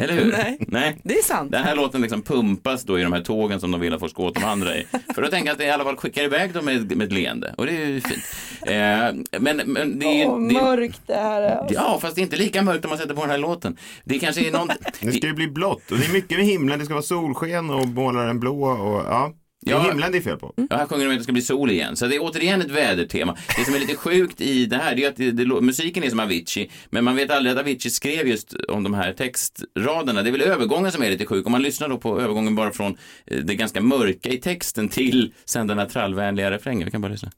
Eller 0.00 0.12
hur? 0.12 0.32
Nej. 0.32 0.58
Nej. 0.60 1.00
Det 1.04 1.14
är 1.14 1.22
sant. 1.22 1.52
Den 1.52 1.64
här 1.64 1.76
låten 1.76 2.00
liksom 2.00 2.22
pumpas 2.22 2.82
då 2.82 2.98
i 2.98 3.02
de 3.02 3.12
här 3.12 3.20
tågen 3.20 3.60
som 3.60 3.70
de 3.70 3.80
vill 3.80 3.94
att 3.94 4.00
folk 4.00 4.12
ska 4.12 4.22
återvandra 4.22 4.76
i. 4.76 4.86
För 5.14 5.22
att 5.22 5.30
tänka 5.30 5.52
att 5.52 5.58
det 5.58 5.64
i 5.64 5.70
alla 5.70 5.84
fall 5.84 5.96
skickar 5.96 6.22
iväg 6.22 6.52
dem 6.52 6.64
med, 6.64 6.96
med 6.96 7.06
ett 7.06 7.12
leende. 7.12 7.54
Och 7.56 7.66
det 7.66 7.72
är 7.72 7.86
ju 7.86 8.00
fint. 8.00 8.22
Eh, 8.62 9.40
men, 9.40 9.56
men 9.56 9.98
det 9.98 10.06
är 10.06 10.18
ju... 10.18 10.26
Åh, 10.26 10.48
det, 10.48 10.54
mörkt 10.54 11.00
det 11.06 11.14
här 11.14 11.42
är. 11.42 11.66
Ja, 11.70 11.98
fast 12.02 12.14
det 12.14 12.20
är 12.20 12.24
inte 12.24 12.36
lika 12.36 12.62
mörkt 12.62 12.84
om 12.84 12.88
man 12.88 12.98
sätter 12.98 13.14
på 13.14 13.20
den 13.20 13.30
här 13.30 13.38
låten. 13.38 13.76
Det 14.04 14.18
kanske 14.18 14.48
är 14.48 14.52
någon... 14.52 14.68
Det 15.00 15.12
ska 15.12 15.26
ju 15.26 15.34
bli 15.34 15.48
blått 15.48 15.90
och 15.90 15.98
det 15.98 16.04
är 16.04 16.12
mycket 16.12 16.38
med 16.38 16.46
himlen. 16.46 16.78
Det 16.78 16.84
ska 16.84 16.94
vara 16.94 17.02
solsken 17.02 17.70
och 17.70 17.88
måla 17.88 18.22
den 18.22 18.40
blå 18.40 18.64
och 18.64 19.04
ja. 19.06 19.32
Det 19.62 19.70
är 19.70 19.74
Ja. 19.74 19.82
himlen 19.88 20.12
det 20.12 20.18
är 20.18 20.22
fel 20.22 20.36
på. 20.36 20.54
Ja, 20.70 20.76
här 20.76 20.86
sjunger 20.86 21.04
de 21.06 21.12
att 21.12 21.18
det 21.18 21.24
ska 21.24 21.32
bli 21.32 21.42
sol 21.42 21.70
igen. 21.70 21.96
Så 21.96 22.06
det 22.06 22.16
är 22.16 22.20
återigen 22.22 22.60
ett 22.60 22.70
vädertema. 22.70 23.36
Det 23.58 23.64
som 23.64 23.74
är 23.74 23.78
lite 23.78 23.96
sjukt 23.96 24.40
i 24.40 24.66
det 24.66 24.76
här, 24.76 24.94
det 24.94 25.04
är 25.04 25.08
att 25.08 25.16
det, 25.16 25.30
det, 25.30 25.60
musiken 25.60 26.04
är 26.04 26.10
som 26.10 26.20
Avicii, 26.20 26.70
men 26.90 27.04
man 27.04 27.16
vet 27.16 27.30
aldrig 27.30 27.52
att 27.52 27.58
Avicii 27.60 27.90
skrev 27.90 28.28
just 28.28 28.54
om 28.68 28.82
de 28.82 28.94
här 28.94 29.12
textraderna. 29.12 30.22
Det 30.22 30.28
är 30.30 30.32
väl 30.32 30.42
övergången 30.42 30.92
som 30.92 31.02
är 31.02 31.10
lite 31.10 31.26
sjuk. 31.26 31.46
Om 31.46 31.52
man 31.52 31.62
lyssnar 31.62 31.88
då 31.88 31.98
på 31.98 32.20
övergången 32.20 32.54
bara 32.54 32.70
från 32.70 32.96
eh, 33.26 33.38
det 33.38 33.54
ganska 33.54 33.80
mörka 33.80 34.28
i 34.28 34.36
texten 34.36 34.88
till 34.88 35.32
sen 35.44 35.66
den 35.66 35.78
här 35.78 35.86
trallvänliga 35.86 36.50
refrängen. 36.50 36.84
Vi 36.84 36.90
kan 36.90 37.00
bara 37.00 37.12
lyssna. 37.12 37.30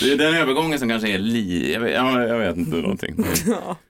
Det 0.00 0.12
är 0.12 0.16
den 0.16 0.34
övergången 0.34 0.78
som 0.78 0.88
kanske 0.88 1.08
är 1.08 1.18
li... 1.18 1.72
Jag 1.72 1.80
vet, 1.80 1.94
ja, 1.94 2.22
jag 2.22 2.38
vet 2.38 2.56
inte 2.56 2.76
någonting. 2.76 3.14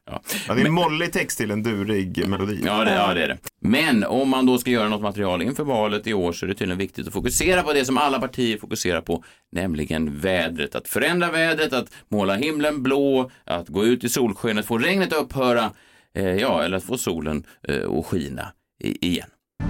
Ja. 0.06 0.20
Ja, 0.48 0.54
det 0.54 0.60
är 0.60 0.66
en 0.66 0.72
mollig 0.72 1.12
text 1.12 1.38
till 1.38 1.50
en 1.50 1.62
durig 1.62 2.28
melodi. 2.28 2.62
Ja 2.64 2.84
det, 2.84 2.94
ja, 2.94 3.14
det 3.14 3.24
är 3.24 3.28
det. 3.28 3.38
Men 3.60 4.04
om 4.04 4.28
man 4.28 4.46
då 4.46 4.58
ska 4.58 4.70
göra 4.70 4.88
något 4.88 5.02
material 5.02 5.42
inför 5.42 5.64
valet 5.64 6.06
i 6.06 6.14
år 6.14 6.32
så 6.32 6.46
är 6.46 6.48
det 6.48 6.54
tydligen 6.54 6.78
viktigt 6.78 7.06
att 7.06 7.12
fokusera 7.12 7.62
på 7.62 7.72
det 7.72 7.84
som 7.84 7.98
alla 7.98 8.20
partier 8.20 8.58
fokuserar 8.58 9.00
på, 9.00 9.24
nämligen 9.52 10.20
vädret. 10.20 10.74
Att 10.74 10.88
förändra 10.88 11.30
vädret, 11.30 11.72
att 11.72 11.92
måla 12.08 12.34
himlen 12.34 12.82
blå, 12.82 13.30
att 13.44 13.68
gå 13.68 13.84
ut 13.84 14.04
i 14.04 14.08
solskenet, 14.08 14.66
få 14.66 14.78
regnet 14.78 15.12
att 15.12 15.22
upphöra, 15.22 15.70
eh, 16.14 16.34
ja, 16.34 16.62
eller 16.62 16.76
att 16.76 16.84
få 16.84 16.98
solen 16.98 17.44
eh, 17.68 17.90
att 17.90 18.06
skina 18.06 18.52
i, 18.84 19.06
igen. 19.06 19.28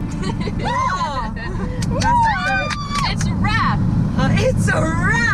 It's 3.11 3.27
a 3.27 3.35
wrap! 3.41 3.79
it's 4.41 4.69
a 4.69 4.81
wrap! 4.81 5.34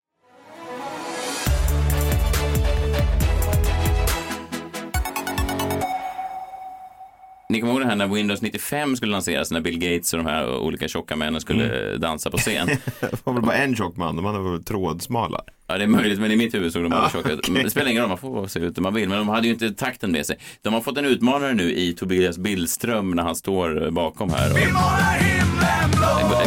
Ni 7.51 7.59
kommer 7.59 7.73
ihåg 7.73 7.81
det 7.81 7.87
här 7.87 7.95
när 7.95 8.07
Windows 8.07 8.41
95 8.41 8.95
skulle 8.95 9.11
lanseras, 9.11 9.51
när 9.51 9.61
Bill 9.61 9.79
Gates 9.79 10.13
och 10.13 10.17
de 10.23 10.25
här 10.29 10.49
olika 10.57 10.87
tjocka 10.87 11.15
männen 11.15 11.41
skulle 11.41 11.61
Mm. 11.89 11.99
dansa 12.01 12.31
på 12.31 12.37
scen. 12.37 12.67
Det 12.99 13.25
var 13.25 13.33
väl 13.33 13.41
bara 13.43 13.55
en 13.55 13.75
tjock 13.75 13.97
man, 13.97 14.15
de 14.15 14.25
andra 14.25 14.41
var 14.41 14.51
väl 14.51 14.63
trådsmala. 14.63 15.41
Ja, 15.67 15.77
det 15.77 15.83
är 15.83 15.87
möjligt, 15.87 16.19
men 16.19 16.31
i 16.31 16.35
mitt 16.35 16.53
huvud 16.53 16.73
såg 16.73 16.83
de 16.83 16.93
alla 16.93 17.09
tjocka 17.09 17.31
ut. 17.31 17.49
Det 17.63 17.69
spelar 17.69 17.89
ingen 17.91 18.01
roll, 18.01 18.09
man 18.09 18.17
får 18.17 18.47
se 18.47 18.59
ut 18.59 18.77
hur 18.77 18.83
man 18.83 18.93
vill. 18.93 19.09
Men 19.09 19.17
de 19.17 19.29
hade 19.29 19.47
ju 19.47 19.53
inte 19.53 19.71
takten 19.71 20.11
med 20.11 20.25
sig. 20.25 20.37
De 20.61 20.73
har 20.73 20.81
fått 20.81 20.97
en 20.97 21.05
utmanare 21.05 21.53
nu 21.53 21.73
i 21.73 21.93
Tobias 21.93 22.37
Billström 22.37 23.11
när 23.11 23.23
han 23.23 23.35
står 23.35 23.91
bakom 23.91 24.29
här. 24.29 24.51
Och... 24.51 24.57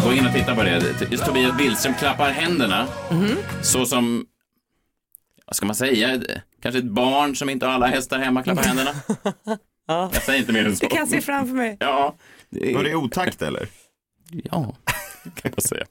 Gå- 0.04 0.12
in 0.12 0.26
och 0.26 0.32
titta 0.32 0.54
på 0.54 0.62
det. 0.62 0.82
Just 1.10 1.24
Tobias 1.26 1.58
Billström 1.58 1.94
klappar 1.94 2.30
händerna. 2.30 2.86
Så 3.62 3.86
som, 3.86 4.26
vad 5.46 5.56
ska 5.56 5.66
man 5.66 5.74
säga, 5.76 6.20
kanske 6.62 6.78
ett 6.78 6.84
barn 6.84 7.36
som 7.36 7.50
inte 7.50 7.66
har 7.66 7.72
alla 7.72 7.86
hästar 7.86 8.18
hemma 8.18 8.42
klappar 8.42 8.62
händerna. 8.62 8.90
Jag 9.86 10.14
säger 10.22 10.40
inte 10.40 10.52
mer 10.52 10.66
än 10.66 10.76
så. 10.76 10.84
Jag 10.84 10.90
kan 10.90 11.06
se 11.06 11.20
framför 11.20 11.54
mig. 11.54 11.76
Ja. 11.80 12.14
Det 12.50 12.74
Var 12.74 12.84
det 12.84 12.94
otakt 12.94 13.42
eller? 13.42 13.68
Ja, 14.30 14.76
kan 15.34 15.52
jag 15.54 15.62
säga. 15.62 15.84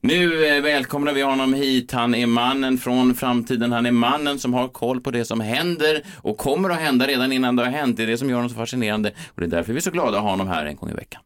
Nu 0.00 0.46
eh, 0.46 0.62
välkomnar 0.62 1.12
vi 1.12 1.22
honom 1.22 1.54
hit. 1.54 1.92
Han 1.92 2.14
är 2.14 2.26
mannen 2.26 2.78
från 2.78 3.14
framtiden. 3.14 3.72
Han 3.72 3.86
är 3.86 3.90
mannen 3.90 4.38
som 4.38 4.54
har 4.54 4.68
koll 4.68 5.00
på 5.00 5.10
det 5.10 5.24
som 5.24 5.40
händer 5.40 6.02
och 6.16 6.38
kommer 6.38 6.70
att 6.70 6.80
hända 6.80 7.06
redan 7.06 7.32
innan 7.32 7.56
det 7.56 7.64
har 7.64 7.70
hänt. 7.70 7.96
Det 7.96 8.02
är 8.02 8.06
det 8.06 8.18
som 8.18 8.28
gör 8.28 8.36
honom 8.36 8.50
så 8.50 8.56
fascinerande 8.56 9.12
och 9.28 9.40
det 9.40 9.46
är 9.46 9.50
därför 9.50 9.72
vi 9.72 9.76
är 9.76 9.82
så 9.82 9.90
glada 9.90 10.16
att 10.16 10.22
ha 10.22 10.30
honom 10.30 10.48
här 10.48 10.66
en 10.66 10.76
gång 10.76 10.90
i 10.90 10.94
veckan. 10.94 11.22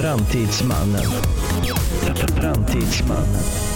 Framtidsmannen. 0.00 1.02
Framtidsmannen. 2.40 3.71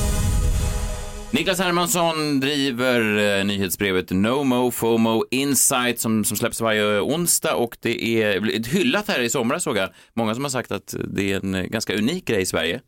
Niklas 1.36 1.58
Hermansson 1.58 2.40
driver 2.40 3.16
eh, 3.38 3.44
nyhetsbrevet 3.44 4.10
No 4.10 4.44
Mo 4.44 4.70
FOMO 4.70 5.24
Insight 5.30 6.00
som, 6.00 6.24
som 6.24 6.36
släpps 6.36 6.60
varje 6.60 7.00
onsdag 7.00 7.54
och 7.54 7.76
det 7.80 8.22
är 8.22 8.50
ett 8.56 8.66
hyllat 8.66 9.08
här 9.08 9.20
i 9.20 9.30
somras 9.30 9.62
såg 9.62 9.76
jag. 9.76 9.90
Många 10.14 10.34
som 10.34 10.44
har 10.44 10.50
sagt 10.50 10.72
att 10.72 10.94
det 11.14 11.32
är 11.32 11.44
en 11.44 11.70
ganska 11.70 11.94
unik 11.94 12.24
grej 12.24 12.42
i 12.42 12.46
Sverige 12.46 12.80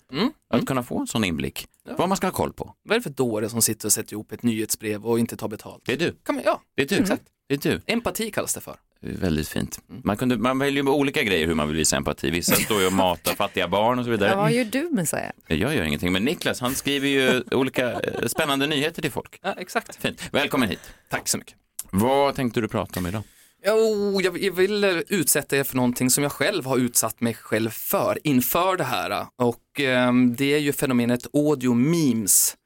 att 0.50 0.66
kunna 0.66 0.82
få 0.82 1.00
en 1.00 1.06
sån 1.06 1.24
inblick. 1.24 1.66
Vad 1.96 2.08
man 2.08 2.16
ska 2.16 2.26
ha 2.26 2.32
koll 2.32 2.52
på. 2.52 2.74
Vad 2.84 2.94
är 2.94 2.98
det 2.98 3.02
för 3.02 3.10
dåre 3.10 3.48
som 3.48 3.62
sitter 3.62 3.88
och 3.88 3.92
sätter 3.92 4.12
ihop 4.12 4.32
ett 4.32 4.42
nyhetsbrev 4.42 5.06
och 5.06 5.18
inte 5.18 5.36
tar 5.36 5.48
betalt? 5.48 5.82
Det 5.86 5.92
är 5.92 5.96
du. 5.96 6.14
Kan 6.24 6.34
man, 6.34 6.44
ja, 6.46 6.62
Det 6.76 6.82
är 6.82 6.86
du. 6.86 6.96
exakt. 7.02 7.22
Det 7.48 7.66
är 7.66 7.70
du. 7.70 7.80
Empati 7.86 8.30
kallas 8.30 8.54
det 8.54 8.60
för. 8.60 8.76
Väldigt 9.00 9.48
fint. 9.48 9.78
Man, 9.86 10.16
kunde, 10.16 10.36
man 10.36 10.58
väljer 10.58 10.84
ju 10.84 10.90
olika 10.90 11.22
grejer 11.22 11.46
hur 11.46 11.54
man 11.54 11.68
vill 11.68 11.76
visa 11.76 11.96
empati. 11.96 12.30
Vissa 12.30 12.54
står 12.64 12.80
ju 12.80 12.86
och 12.86 12.92
matar 12.92 13.34
fattiga 13.34 13.68
barn 13.68 13.98
och 13.98 14.04
så 14.04 14.10
vidare. 14.10 14.30
Ja, 14.30 14.36
vad 14.36 14.52
gör 14.52 14.64
du 14.64 14.88
Messiah? 14.92 15.30
Jag 15.46 15.74
gör 15.74 15.82
ingenting, 15.82 16.12
men 16.12 16.24
Niklas 16.24 16.60
han 16.60 16.74
skriver 16.74 17.08
ju 17.08 17.42
olika 17.50 17.92
eh, 17.92 18.26
spännande 18.26 18.66
nyheter 18.66 19.02
till 19.02 19.10
folk. 19.10 19.38
Ja, 19.42 19.54
exakt. 19.58 19.96
Fint. 20.02 20.28
Välkommen 20.32 20.68
hit. 20.68 20.80
Tack 21.10 21.28
så 21.28 21.38
mycket. 21.38 21.54
Vad 21.90 22.34
tänkte 22.34 22.60
du 22.60 22.68
prata 22.68 23.00
om 23.00 23.06
idag? 23.06 23.22
Jo, 23.66 24.20
jag 24.22 24.42
jag 24.42 24.52
vill 24.52 24.84
utsätta 25.08 25.56
er 25.56 25.64
för 25.64 25.76
någonting 25.76 26.10
som 26.10 26.22
jag 26.22 26.32
själv 26.32 26.66
har 26.66 26.78
utsatt 26.78 27.20
mig 27.20 27.34
själv 27.34 27.70
för 27.70 28.18
inför 28.24 28.76
det 28.76 28.84
här. 28.84 29.26
Och 29.36 29.80
ehm, 29.80 30.36
det 30.36 30.54
är 30.54 30.58
ju 30.58 30.72
fenomenet 30.72 31.26
audio 31.34 31.74
memes. 31.74 32.56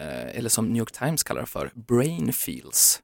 Eh, 0.00 0.38
eller 0.38 0.48
som 0.48 0.66
New 0.68 0.76
York 0.78 0.92
Times 0.92 1.22
kallar 1.22 1.40
det 1.40 1.46
för, 1.46 1.70
brain 1.74 2.32
feels. 2.32 3.02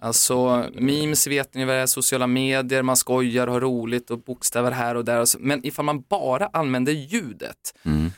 Alltså 0.00 0.66
memes 0.74 1.26
vet 1.26 1.54
ni 1.54 1.64
vad 1.64 1.74
det 1.74 1.80
är, 1.80 1.86
sociala 1.86 2.26
medier, 2.26 2.82
man 2.82 2.96
skojar 2.96 3.46
och 3.46 3.52
har 3.52 3.60
roligt 3.60 4.10
och 4.10 4.18
bokstäver 4.22 4.70
här 4.70 4.94
och 4.94 5.04
där. 5.04 5.20
och 5.20 5.28
Men 5.38 5.66
ifall 5.66 5.84
man 5.84 6.00
bara 6.08 6.46
använder 6.52 6.92
ljudet 6.92 7.74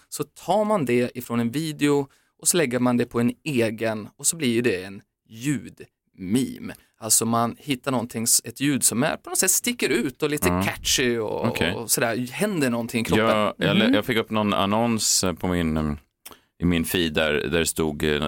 så 0.08 0.24
tar 0.24 0.64
man 0.64 0.84
det 0.84 1.10
ifrån 1.18 1.40
en 1.40 1.50
video 1.50 2.08
och 2.40 2.48
så 2.48 2.56
lägger 2.56 2.78
man 2.78 2.96
det 2.96 3.06
på 3.06 3.20
en 3.20 3.32
egen 3.44 4.08
och 4.16 4.26
så 4.26 4.36
blir 4.36 4.48
ju 4.52 4.62
det 4.62 4.84
en 4.84 5.02
ljudmeme. 5.28 6.74
Alltså 6.98 7.26
man 7.26 7.56
hittar 7.58 7.90
någonting, 7.90 8.26
ett 8.44 8.60
ljud 8.60 8.84
som 8.84 9.02
är 9.02 9.16
på 9.16 9.30
något 9.30 9.38
sätt 9.38 9.50
sticker 9.50 9.88
ut 9.88 10.22
och 10.22 10.30
lite 10.30 10.48
Ja. 10.48 10.62
catchy 10.62 11.18
och, 11.18 11.48
Okej. 11.48 11.72
och 11.74 11.90
sådär, 11.90 12.16
händer 12.32 12.70
någonting 12.70 13.00
i 13.00 13.04
kroppen. 13.04 13.26
Jag, 13.26 13.54
jag, 13.56 13.76
Mhm. 13.76 13.94
jag 13.94 14.04
fick 14.04 14.16
upp 14.16 14.30
någon 14.30 14.54
annons 14.54 15.24
på 15.38 15.48
min, 15.48 15.76
eh, 15.76 15.92
i 16.60 16.64
min 16.64 16.84
feed 16.84 17.12
där, 17.14 17.32
där 17.32 17.58
det 17.58 17.66
stod 17.66 18.04
eh, 18.04 18.22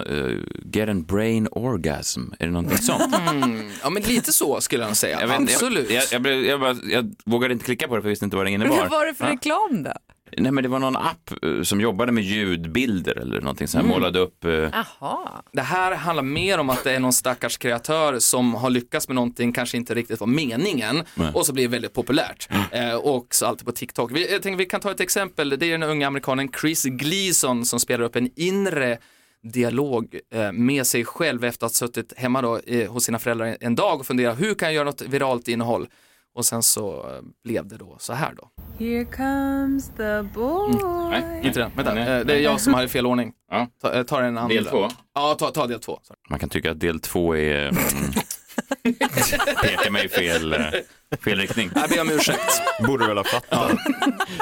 Get 0.73 0.89
an 0.89 1.03
brain 1.03 1.47
orgasm. 1.51 2.21
Är 2.39 2.45
det 2.45 2.51
någonting 2.51 2.77
sånt? 2.77 3.15
Mm, 3.31 3.69
ja 3.83 3.89
men 3.89 4.03
lite 4.03 4.31
så 4.33 4.61
skulle 4.61 4.83
jag 4.83 4.97
säga, 4.97 5.21
Jag, 5.21 5.27
vet 5.27 5.39
inte, 5.39 5.53
absolut. 5.53 5.89
Jag, 5.91 5.95
jag, 6.03 6.03
jag, 6.11 6.21
blev, 6.21 6.45
jag, 6.45 6.59
bara, 6.59 6.75
jag 6.83 7.15
vågade 7.25 7.53
inte 7.53 7.65
klicka 7.65 7.87
på 7.87 7.95
det 7.95 8.01
för 8.01 8.07
jag 8.07 8.11
visste 8.11 8.25
inte 8.25 8.37
vad 8.37 8.45
det 8.45 8.51
innebar. 8.51 8.77
Vad 8.77 8.89
var 8.89 9.05
det 9.05 9.13
för 9.13 9.25
Ja. 9.25 9.31
reklam 9.31 9.83
då? 9.83 9.93
Nej 10.37 10.51
men 10.51 10.63
det 10.63 10.69
var 10.69 10.79
någon 10.79 10.95
app 10.95 11.31
eh, 11.43 11.61
som 11.61 11.81
jobbade 11.81 12.11
med 12.11 12.23
ljudbilder 12.23 13.17
eller 13.17 13.41
någonting 13.41 13.67
så 13.67 13.77
här, 13.77 13.83
Mm. 13.83 13.95
målade 13.95 14.19
upp. 14.19 14.45
eh, 14.45 14.51
Jaha. 14.51 15.19
Det 15.51 15.61
här 15.61 15.95
handlar 15.95 16.23
mer 16.23 16.57
om 16.57 16.69
att 16.69 16.83
det 16.83 16.91
är 16.91 16.99
någon 16.99 17.13
stackars 17.13 17.57
kreatör 17.57 18.19
som 18.19 18.53
har 18.55 18.69
lyckats 18.69 19.07
med 19.07 19.15
någonting, 19.15 19.53
kanske 19.53 19.77
inte 19.77 19.93
riktigt 19.93 20.19
var 20.19 20.27
meningen, 20.27 21.03
Nej. 21.15 21.31
och 21.33 21.45
så 21.45 21.53
blir 21.53 21.63
det 21.63 21.69
väldigt 21.71 21.93
populärt. 21.93 22.47
Eh, 22.71 22.95
och 22.95 23.27
så 23.35 23.45
alltid 23.45 23.65
på 23.65 23.71
TikTok. 23.71 24.11
Vi, 24.11 24.31
jag 24.31 24.41
tänker 24.41 24.57
vi 24.57 24.65
kan 24.65 24.81
ta 24.81 24.91
ett 24.91 24.99
exempel, 24.99 25.49
det 25.49 25.65
är 25.65 25.71
den 25.71 25.83
unga 25.83 26.07
amerikanen 26.07 26.49
Chris 26.61 26.83
Gleason 26.85 27.65
som 27.65 27.79
spelar 27.79 28.05
upp 28.05 28.15
en 28.15 28.29
inre 28.35 28.97
dialog 29.43 30.19
eh, 30.33 30.51
med 30.51 30.87
sig 30.87 31.05
själv 31.05 31.43
efter 31.45 31.65
att 31.65 31.71
ha 31.71 31.75
suttit 31.87 32.13
hemma 32.17 32.41
då, 32.41 32.59
hos 32.89 33.03
sina 33.03 33.19
föräldrar 33.19 33.57
en 33.59 33.75
dag 33.75 33.99
och 33.99 34.05
funderat 34.05 34.39
hur 34.41 34.53
kan 34.53 34.67
jag 34.67 34.75
göra 34.75 34.85
något 34.85 35.01
viralt 35.01 35.47
innehåll? 35.47 35.87
Och 36.35 36.45
sen 36.45 36.63
så 36.63 37.09
eh, 37.09 37.21
blev 37.43 37.67
det 37.67 37.77
då 37.77 37.95
så 37.99 38.13
här 38.13 38.33
då. 38.35 38.49
Here 38.85 39.05
comes 39.05 39.89
the 39.97 40.21
boy. 40.33 40.73
Nej, 41.09 41.41
inte 41.43 41.59
den. 41.59 41.71
Vänta, 41.75 41.99
eh, 41.99 42.25
det 42.25 42.33
är 42.33 42.39
jag 42.39 42.61
som 42.61 42.73
har 42.73 42.83
i 42.83 42.87
fel 42.87 43.05
ordning. 43.05 43.33
Ja. 43.51 43.67
Ta, 43.81 43.93
eh, 43.93 44.03
ta 44.03 44.21
den 44.21 44.37
andra. 44.37 44.55
Del 44.55 44.65
två? 44.65 44.87
Ja, 45.15 45.35
ta, 45.39 45.51
ta 45.51 45.67
del 45.67 45.79
två. 45.79 45.99
Sorry. 46.03 46.19
Man 46.29 46.39
kan 46.39 46.49
tycka 46.49 46.71
att 46.71 46.79
del 46.79 46.99
två 46.99 47.35
är 47.35 47.67
mm, 47.67 48.13
pekar 49.61 49.89
mig 49.91 50.05
i 50.05 50.09
fel, 50.09 50.55
fel 51.21 51.37
riktning. 51.39 51.69
Jag 51.75 51.89
ber 51.89 52.01
om 52.01 52.09
ursäkt. 52.09 52.61
Borde 52.87 53.07
väl 53.07 53.17
ha 53.17 53.23
fattat. 53.23 53.71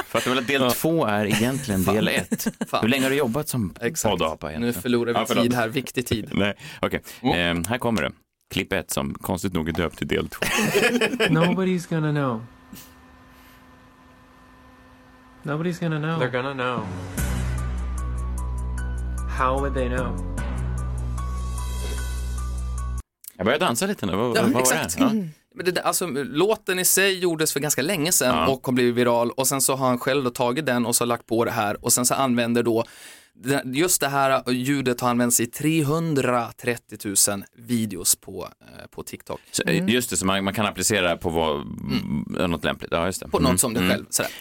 Fattar 0.08 0.30
väl 0.30 0.40
att 0.40 0.48
del 0.48 0.72
två 0.72 1.06
är 1.06 1.26
egentligen 1.26 1.84
del 1.84 2.08
ett. 2.08 2.48
Fan. 2.68 2.82
Hur 2.82 2.90
länge 2.90 3.04
har 3.04 3.10
du 3.10 3.16
jobbat 3.16 3.48
som 3.48 3.74
Exakt. 3.82 4.12
poddapa 4.12 4.50
Nu 4.50 4.74
förlorar 4.74 5.14
vi 5.14 5.20
Ja, 5.36 5.42
tid 5.42 5.54
här, 5.54 5.68
viktig 5.68 6.06
tid. 6.06 6.30
Nej, 6.34 6.54
okej. 6.82 7.02
Eh, 7.22 7.30
här 7.68 7.78
kommer 7.78 8.02
det. 8.02 8.12
Klipp 8.52 8.74
ett 8.74 8.92
som 8.92 9.14
konstigt 9.14 9.54
nog 9.54 9.70
är 9.70 9.74
döpt 9.74 9.98
till 9.98 10.08
del 10.08 10.30
två. 10.30 10.46
Nobody's 11.30 11.90
gonna 11.90 12.12
know. 12.12 12.42
Nobody's 15.44 15.80
gonna 15.80 16.00
know. 16.00 16.22
They're 16.22 16.32
gonna 16.32 16.54
know. 16.54 16.86
How 19.38 19.60
would 19.60 19.74
they 19.74 19.90
know? 19.90 20.38
Jag 23.38 23.46
började 23.46 23.66
dansa 23.66 23.86
lite 23.86 24.06
nu. 24.06 24.16
Vad, 24.16 24.38
Ja, 24.38 24.42
vad 24.42 24.52
var 24.52 24.60
exakt. 24.62 24.98
det? 24.98 25.04
Ja. 25.04 25.10
Men 25.56 25.66
det, 25.66 25.72
där- 25.72 25.82
alltså, 25.82 26.08
låten 26.08 26.80
i 26.80 26.86
sig 26.86 27.20
gjordes 27.20 27.54
för 27.54 27.60
ganska 27.60 27.82
länge 27.82 28.12
sedan 28.12 28.36
Ja. 28.38 28.48
och 28.48 28.66
har 28.66 28.74
blivit 28.74 28.96
viral 28.96 29.32
och 29.32 29.48
sen 29.48 29.62
så 29.62 29.76
har 29.76 29.88
han 29.88 30.00
själv 30.00 30.24
då 30.24 30.30
tagit 30.30 30.66
den 30.66 30.86
och 30.86 30.96
så 30.96 31.06
lagt 31.06 31.26
på 31.28 31.46
det 31.46 31.52
här 31.52 31.86
och 31.86 31.94
sen 31.94 32.06
så 32.06 32.14
använder 32.14 32.64
då 32.64 32.84
just 33.66 34.02
det 34.02 34.08
här 34.08 34.52
ljudet 34.52 35.02
har 35.02 35.10
använts 35.10 35.40
i 35.40 35.46
330 35.46 36.98
000 37.30 37.44
videos 37.56 38.16
på, 38.16 38.48
eh, 38.62 38.88
på 38.92 39.04
TikTok. 39.04 39.40
Så, 39.52 39.64
eh, 39.64 39.90
Just 39.90 40.10
det, 40.10 40.18
så 40.18 40.26
man, 40.26 40.44
man 40.44 40.54
kan 40.54 40.66
applicera 40.66 41.10
det 41.10 41.18
på 41.18 41.30
vad, 41.30 41.56
mm. 41.62 42.52
något 42.52 42.64
lämpligt. 42.64 42.92
Ja, 42.92 43.06
just 43.06 43.20
det. 43.22 43.28
På 43.28 43.40
något 43.40 43.60
som 43.60 43.74
dig 43.74 43.90
själv. 43.90 44.06
Sådär. 44.10 44.32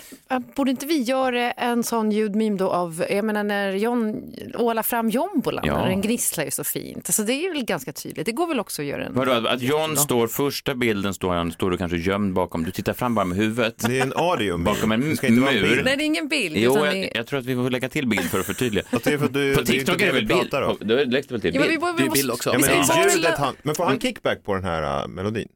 Borde 0.56 0.70
inte 0.70 0.86
vi 0.86 1.02
göra 1.02 1.50
en 1.52 1.82
sån 1.82 2.10
ljudmeme 2.12 2.56
då 2.56 2.70
av, 2.70 3.04
jag 3.10 3.24
menar 3.24 3.44
när 3.44 3.72
John 3.72 4.32
ålar 4.54 4.82
fram 4.82 5.08
jombolan, 5.10 5.64
Ja. 5.66 5.74
den 5.86 6.00
gnisslar 6.00 6.44
ju 6.44 6.50
så 6.50 6.64
fint. 6.64 7.02
Alltså 7.06 7.22
det 7.22 7.32
är 7.32 7.52
väl 7.54 7.64
ganska 7.64 7.92
tydligt, 7.92 8.26
det 8.26 8.32
går 8.32 8.46
väl 8.46 8.60
också 8.60 8.82
att 8.82 8.86
göra 8.88 9.04
en... 9.06 9.14
Vadå, 9.14 9.32
att- 9.32 9.46
att 9.46 9.62
John 9.62 9.96
står, 9.96 10.26
första 10.26 10.74
bilden 10.74 11.14
står 11.14 11.34
han, 11.34 11.52
står 11.52 11.70
du 11.70 11.76
kanske 11.76 11.96
gömd 11.96 12.34
bakom, 12.34 12.64
du 12.64 12.70
tittar 12.70 12.92
fram 12.92 13.14
bara 13.14 13.24
med 13.24 13.38
huvudet. 13.38 13.74
Det 13.86 13.98
är 13.98 14.02
en 14.02 14.12
audio. 14.16 14.58
Bakom 14.58 14.92
en 14.92 15.00
Det 15.00 15.16
ska 15.16 15.26
inte 15.26 15.40
vara 15.40 15.52
en 15.52 15.60
mur. 15.62 15.68
bild. 15.68 15.84
Nej, 15.84 15.96
det 15.96 16.02
är 16.02 16.06
ingen 16.06 16.28
bild. 16.28 16.56
Jo, 16.56 16.76
jag, 16.86 16.94
det... 16.94 17.10
jag 17.14 17.26
tror 17.26 17.38
att 17.38 17.46
vi 17.46 17.54
får 17.54 17.70
lägga 17.70 17.88
till 17.88 18.08
bild 18.08 18.22
för 18.30 18.40
att 18.40 18.46
förtydliga. 18.46 18.84
Att 18.90 19.04
det 19.04 19.12
är 19.12 19.18
för 19.18 19.28
du, 19.28 19.54
På 19.54 19.60
det 19.60 19.72
är 19.72 19.72
TikTok 19.72 19.92
inte 19.92 19.92
är 19.92 19.96
det 19.98 20.06
det 20.06 20.12
väl 20.12 20.26
vi 20.26 20.34
bild? 20.34 20.50
pratar 20.50 20.62
om. 20.62 20.76
Då 20.80 20.94
läggs 20.96 21.26
det 21.26 21.34
väl 21.34 21.40
till 21.40 21.54
Ja, 21.54 21.60
men 21.60 21.68
bild? 21.68 21.82
vi, 21.98 22.04
Det 22.04 22.10
bild 22.10 22.30
också. 22.30 22.50
Ja, 22.52 22.58
men 22.58 22.68
det 22.80 22.86
bara 22.88 23.12
ljudet 23.12 23.38
han, 23.38 23.54
men 23.62 23.74
får 23.74 23.84
han 23.84 24.00
kickback 24.00 24.44
på 24.44 24.54
den 24.54 24.64
här 24.64 25.02
uh, 25.02 25.08
melodin? 25.08 25.48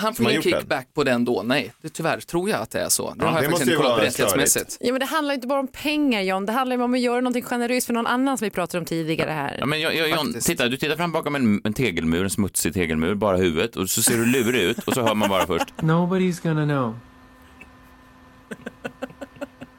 Han 0.00 0.14
får 0.14 0.24
ingen 0.24 0.34
gjort 0.36 0.44
den. 0.44 0.52
kickback 0.60 0.94
på 0.94 1.04
den 1.04 1.24
då, 1.24 1.42
nej. 1.46 1.72
Det, 1.82 1.88
tyvärr 1.88 2.20
tror 2.20 2.50
jag 2.50 2.60
att 2.60 2.70
det 2.70 2.80
är 2.80 2.88
så. 2.88 3.14
Det 3.14 3.24
Ja, 3.24 3.30
har 3.30 3.38
det 3.40 3.44
jag 3.44 3.50
måste 3.50 3.64
faktiskt 3.64 3.72
inte 3.72 3.72
ju 3.72 3.76
kollat 3.76 4.02
rättighetsmässigt. 4.06 4.76
Ja, 4.80 4.92
men 4.92 5.00
det 5.00 5.06
handlar 5.06 5.34
inte 5.34 5.46
bara 5.46 5.60
om 5.60 5.68
pengar 5.68 6.22
John, 6.22 6.46
det 6.46 6.52
handlar 6.52 6.76
ju 6.76 6.82
om 6.82 6.94
att 6.94 7.00
göra 7.00 7.20
någonting 7.20 7.42
generöst 7.42 7.86
för 7.86 7.94
någon 7.94 8.06
annan 8.06 8.38
som 8.38 8.44
vi 8.44 8.50
pratade 8.50 8.78
om 8.78 8.84
tidigare 8.84 9.30
här. 9.30 9.56
Ja, 9.60 9.66
men 9.66 9.80
jag, 9.80 9.94
jag, 9.96 10.08
John, 10.10 10.34
titta, 10.40 10.68
du 10.68 10.76
tittar 10.76 10.96
fram 10.96 11.12
bakom 11.12 11.34
en, 11.34 11.60
en 11.64 11.72
tegelmur, 11.72 12.24
en 12.24 12.30
smutsig 12.30 12.74
tegelmur, 12.74 13.14
bara 13.14 13.36
huvudet 13.36 13.76
och 13.76 13.90
så 13.90 14.02
ser 14.02 14.16
du 14.16 14.26
lurig 14.26 14.62
ut 14.62 14.78
och 14.78 14.94
så 14.94 15.02
hör 15.06 15.14
man 15.14 15.28
bara 15.28 15.46
först. 15.46 15.66
Nobody's 15.76 16.42
gonna 16.42 16.64
know. 16.64 16.94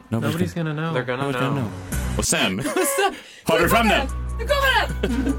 Nobody's 0.10 0.38
Nobody's 0.38 0.56
gonna 0.56 0.74
know. 0.74 0.94
They're 0.96 1.06
gonna 1.06 1.24
Nobody's 1.24 1.40
gonna 1.40 1.62
know. 1.62 2.07
Och 2.20 2.26
sen, 2.26 2.62
har 3.44 3.60
du 3.60 3.70
fram 3.70 3.88
den? 3.88 4.08
Nu 4.40 4.46
kommer 4.48 4.88
den! 4.88 5.34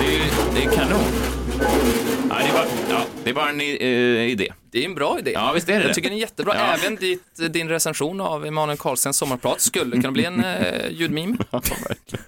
Det 0.00 0.16
är, 0.16 0.54
det 0.54 0.64
är 0.64 0.70
kanon. 0.76 1.04
Ja, 2.30 2.36
det, 2.38 2.48
är 2.48 2.52
bara, 2.52 2.66
ja, 2.90 3.04
det 3.24 3.30
är 3.30 3.34
bara 3.34 3.48
en 3.48 3.60
eh, 3.60 3.66
idé. 4.30 4.52
Det 4.72 4.78
är 4.80 4.84
en 4.84 4.94
bra 4.94 5.18
idé. 5.18 5.30
Ja, 5.34 5.52
visst 5.54 5.68
är 5.68 5.78
det 5.80 5.86
Jag 5.86 5.94
tycker 5.94 6.08
den 6.08 6.16
är 6.16 6.20
jättebra. 6.20 6.54
Ja. 6.56 6.76
Även 6.80 6.96
ditt, 6.96 7.52
din 7.52 7.68
recension 7.68 8.20
av 8.20 8.46
Emanuel 8.46 8.78
Carlsens 8.78 9.16
sommarprat 9.16 9.60
skulle 9.60 9.96
kunna 9.96 10.10
bli 10.12 10.24
en 10.24 10.44
eh, 10.44 10.88
ljudmeme. 10.90 11.36
Ja, 11.50 11.60
verkligen. 11.88 12.24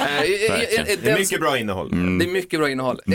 Eh, 0.00 0.06
eh, 0.06 0.22
eh, 0.22 0.80
eh, 0.80 0.84
Det 0.86 0.92
är 0.92 0.96
den- 1.02 1.18
mycket 1.20 1.40
bra 1.40 1.58
innehåll. 1.58 1.92
Mm. 1.92 2.18
Det 2.18 2.24
är 2.24 2.28
mycket 2.30 2.60
bra 2.60 2.70
innehåll. 2.70 3.00
Eh, 3.06 3.12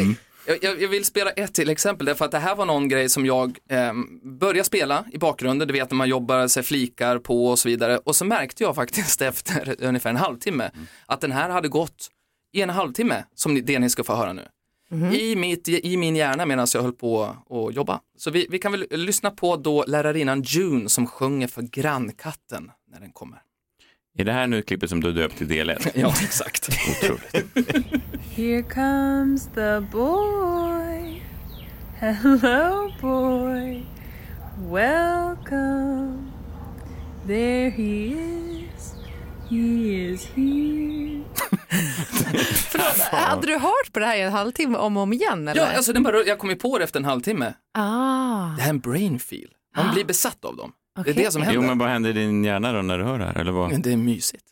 Jag, 0.47 0.63
jag, 0.63 0.81
jag 0.81 0.87
vill 0.89 1.05
spela 1.05 1.31
ett 1.31 1.53
till 1.53 1.69
exempel, 1.69 2.05
därför 2.05 2.25
att 2.25 2.31
det 2.31 2.39
här 2.39 2.55
var 2.55 2.65
någon 2.65 2.87
grej 2.89 3.09
som 3.09 3.25
jag 3.25 3.57
eh, 3.69 3.93
började 4.39 4.63
spela 4.63 5.05
i 5.11 5.17
bakgrunden, 5.17 5.67
du 5.67 5.71
vet 5.73 5.91
när 5.91 5.95
man 5.95 6.09
jobbar 6.09 6.47
sig 6.47 6.63
flikar 6.63 7.19
på 7.19 7.47
och 7.47 7.59
så 7.59 7.69
vidare. 7.69 7.97
Och 7.97 8.15
så 8.15 8.25
märkte 8.25 8.63
jag 8.63 8.75
faktiskt 8.75 9.21
efter 9.31 9.75
ungefär 9.83 10.09
en 10.09 10.15
halvtimme 10.15 10.71
att 11.05 11.21
den 11.21 11.31
här 11.31 11.49
hade 11.49 11.67
gått 11.67 12.07
i 12.53 12.61
en 12.61 12.69
halvtimme, 12.69 13.23
som 13.35 13.53
ni- 13.53 13.61
det 13.61 13.79
ni 13.79 13.89
ska 13.89 14.03
få 14.03 14.15
höra 14.15 14.33
nu. 14.33 14.47
I, 15.13 15.35
mitt, 15.35 15.67
I 15.67 15.97
min 15.97 16.15
hjärna 16.15 16.45
medan 16.45 16.67
jag 16.73 16.81
höll 16.81 16.93
på 16.93 17.23
att 17.49 17.75
jobba. 17.75 17.99
Så 18.17 18.31
vi, 18.31 18.47
vi 18.49 18.59
kan 18.59 18.71
väl 18.71 18.87
lyssna 18.91 19.31
på 19.31 19.55
då 19.57 19.83
lärarinnan 19.87 20.41
June 20.41 20.89
som 20.89 21.07
sjunger 21.07 21.47
för 21.47 21.61
grannkatten 21.61 22.71
när 22.91 22.99
den 22.99 23.11
kommer. 23.11 23.39
Är 24.17 24.25
det 24.25 24.31
här 24.31 24.47
nu 24.47 24.61
klippet 24.61 24.89
som 24.89 25.01
du 25.01 25.11
döpt 25.13 25.37
till 25.37 25.47
del 25.47 25.69
1? 25.69 25.87
Ja, 25.95 26.13
exakt. 26.23 26.69
Otroligt. 26.89 27.35
Here 28.35 28.61
comes 28.63 29.47
the 29.55 29.79
boy. 29.91 31.21
Hello, 31.99 32.91
boy. 33.01 33.85
Welcome. 34.71 36.31
There 37.27 37.69
he 37.69 38.07
is. 38.07 38.93
He 39.49 39.57
is 40.11 40.25
here. 40.35 41.23
Hade 43.11 43.47
du 43.47 43.53
hört 43.57 43.93
på 43.93 43.99
det 43.99 44.05
här 44.05 44.15
i 44.17 44.21
en 44.21 44.31
halvtimme 44.31 44.77
om 44.77 44.97
och 44.97 45.03
om 45.03 45.13
igen? 45.13 45.47
Eller? 45.47 45.61
Ja, 45.61 45.67
alltså 45.75 45.93
den 45.93 46.03
bara, 46.03 46.23
jag 46.23 46.39
kom 46.39 46.49
ju 46.49 46.55
på 46.55 46.77
det 46.77 46.83
efter 46.83 46.99
en 46.99 47.05
halvtimme. 47.05 47.53
ah. 47.73 48.45
Det 48.55 48.61
här 48.61 48.65
är 48.65 48.69
en 48.69 48.79
brain 48.79 49.19
feel. 49.19 49.49
Man 49.77 49.93
blir 49.93 50.05
besatt 50.05 50.45
av 50.45 50.55
dem. 50.55 50.71
Det 50.95 51.01
Okej. 51.01 51.13
är 51.13 51.17
det 51.25 51.31
som 51.31 51.41
händer. 51.41 51.61
Jo, 51.61 51.67
men 51.67 51.77
vad 51.77 51.89
händer 51.89 52.09
i 52.09 52.13
din 52.13 52.43
hjärna 52.43 52.71
då 52.73 52.81
när 52.81 52.97
du 52.97 53.03
hör 53.03 53.19
det 53.19 53.25
här? 53.25 53.37
Eller 53.37 53.51
vad? 53.51 53.71
Men 53.71 53.81
det 53.81 53.91
är 53.91 53.97
mysigt. 53.97 54.43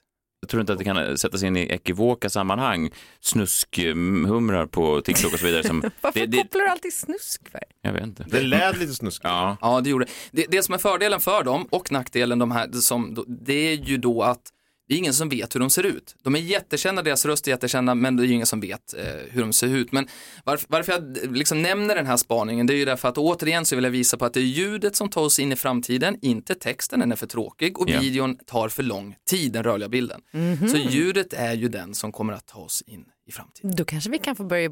Jag 0.41 0.49
tror 0.49 0.61
inte 0.61 0.73
att 0.73 0.79
det 0.79 0.85
kan 0.85 1.17
sättas 1.17 1.43
in 1.43 1.57
i 1.57 1.61
ekivoka 1.61 2.29
sammanhang. 2.29 2.89
Snuskhumrar 3.19 4.65
på 4.65 5.01
TikTok 5.01 5.33
och 5.33 5.39
så 5.39 5.45
vidare. 5.45 5.63
Som, 5.63 5.81
Varför 6.01 6.19
det, 6.19 6.25
det, 6.25 6.37
kopplar 6.37 6.61
du 6.61 6.67
alltid 6.69 6.93
snusk 6.93 7.49
för? 7.51 7.59
jag 7.81 7.93
vet 7.93 8.03
inte. 8.03 8.23
Det 8.23 8.41
lät 8.41 8.77
lite 8.77 8.93
snuskigt. 8.93 9.23
Ja, 9.23 9.57
Ja, 9.61 9.81
det 9.81 9.89
gjorde 9.89 10.05
det. 10.31 10.45
Det 10.49 10.63
som 10.63 10.73
är 10.73 10.77
fördelen 10.77 11.19
för 11.19 11.43
dem 11.43 11.67
och 11.71 11.91
nackdelen 11.91 12.39
de 12.39 12.51
här, 12.51 12.71
som, 12.71 13.25
det 13.27 13.53
är 13.53 13.73
ju 13.75 13.97
då 13.97 14.21
att 14.21 14.41
Det 14.87 14.93
är 14.93 14.97
ingen 14.97 15.13
som 15.13 15.29
vet 15.29 15.55
hur 15.55 15.59
de 15.59 15.69
ser 15.69 15.83
ut. 15.85 16.15
De 16.23 16.35
är 16.35 16.39
jättekända, 16.39 17.01
deras 17.01 17.25
röst 17.25 17.47
är 17.47 17.51
jättekända, 17.51 17.95
men 17.95 18.15
det 18.17 18.23
är 18.23 18.25
ju 18.27 18.33
ingen 18.33 18.45
som 18.47 18.59
vet 18.59 18.93
eh, 18.97 19.03
hur 19.29 19.41
de 19.41 19.53
ser 19.53 19.67
ut. 19.67 19.91
Men 19.91 20.07
varför, 20.43 20.65
varför 20.69 20.91
jag 20.91 21.23
eh, 21.23 21.31
liksom 21.31 21.61
nämner 21.61 21.95
den 21.95 22.05
här 22.05 22.17
spaningen, 22.17 22.67
det 22.67 22.73
är 22.73 22.77
ju 22.77 22.85
därför 22.85 23.07
att 23.09 23.17
återigen 23.17 23.65
så 23.65 23.75
vill 23.75 23.83
jag 23.83 23.91
visa 23.91 24.17
på 24.17 24.25
att 24.25 24.33
det 24.33 24.39
är 24.39 24.43
ljudet 24.43 24.95
som 24.95 25.09
tar 25.09 25.21
oss 25.21 25.39
in 25.39 25.51
i 25.51 25.55
framtiden, 25.55 26.17
inte 26.21 26.55
texten, 26.55 26.99
den 26.99 27.11
är 27.11 27.15
för 27.15 27.27
tråkig 27.27 27.79
och 27.79 27.89
Ja. 27.89 27.99
videon 27.99 28.37
tar 28.45 28.69
för 28.69 28.83
lång 28.83 29.15
tid, 29.29 29.51
den 29.53 29.63
rörliga 29.63 29.89
bilden. 29.89 30.21
Mhm. 30.31 30.69
Så 30.69 30.77
ljudet 30.77 31.33
är 31.33 31.53
ju 31.53 31.67
den 31.67 31.93
som 31.93 32.11
kommer 32.11 32.33
att 32.33 32.45
ta 32.47 32.59
oss 32.59 32.81
in 32.87 33.05
i 33.27 33.31
framtiden. 33.31 33.75
Då 33.75 33.85
kanske 33.85 34.09
vi 34.09 34.17
kan 34.17 34.35
få 34.35 34.43
börja 34.43 34.69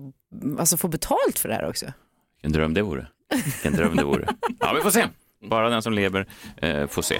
alltså 0.59 0.77
få 0.77 0.87
betalt 0.87 1.39
för 1.39 1.49
det 1.49 1.55
här 1.55 1.69
också. 1.69 1.85
Vilken 2.35 2.51
dröm 2.51 2.73
det 2.73 2.81
vore. 2.81 3.07
Vilken 3.45 3.73
dröm 3.73 3.95
det 3.95 4.03
vore. 4.03 4.27
Ja, 4.59 4.73
vi 4.73 4.81
får 4.81 4.91
se. 4.91 5.05
Bara 5.49 5.69
den 5.69 5.81
som 5.81 5.93
lever 5.93 6.27
eh, 6.57 6.87
får 6.87 7.01
se. 7.01 7.19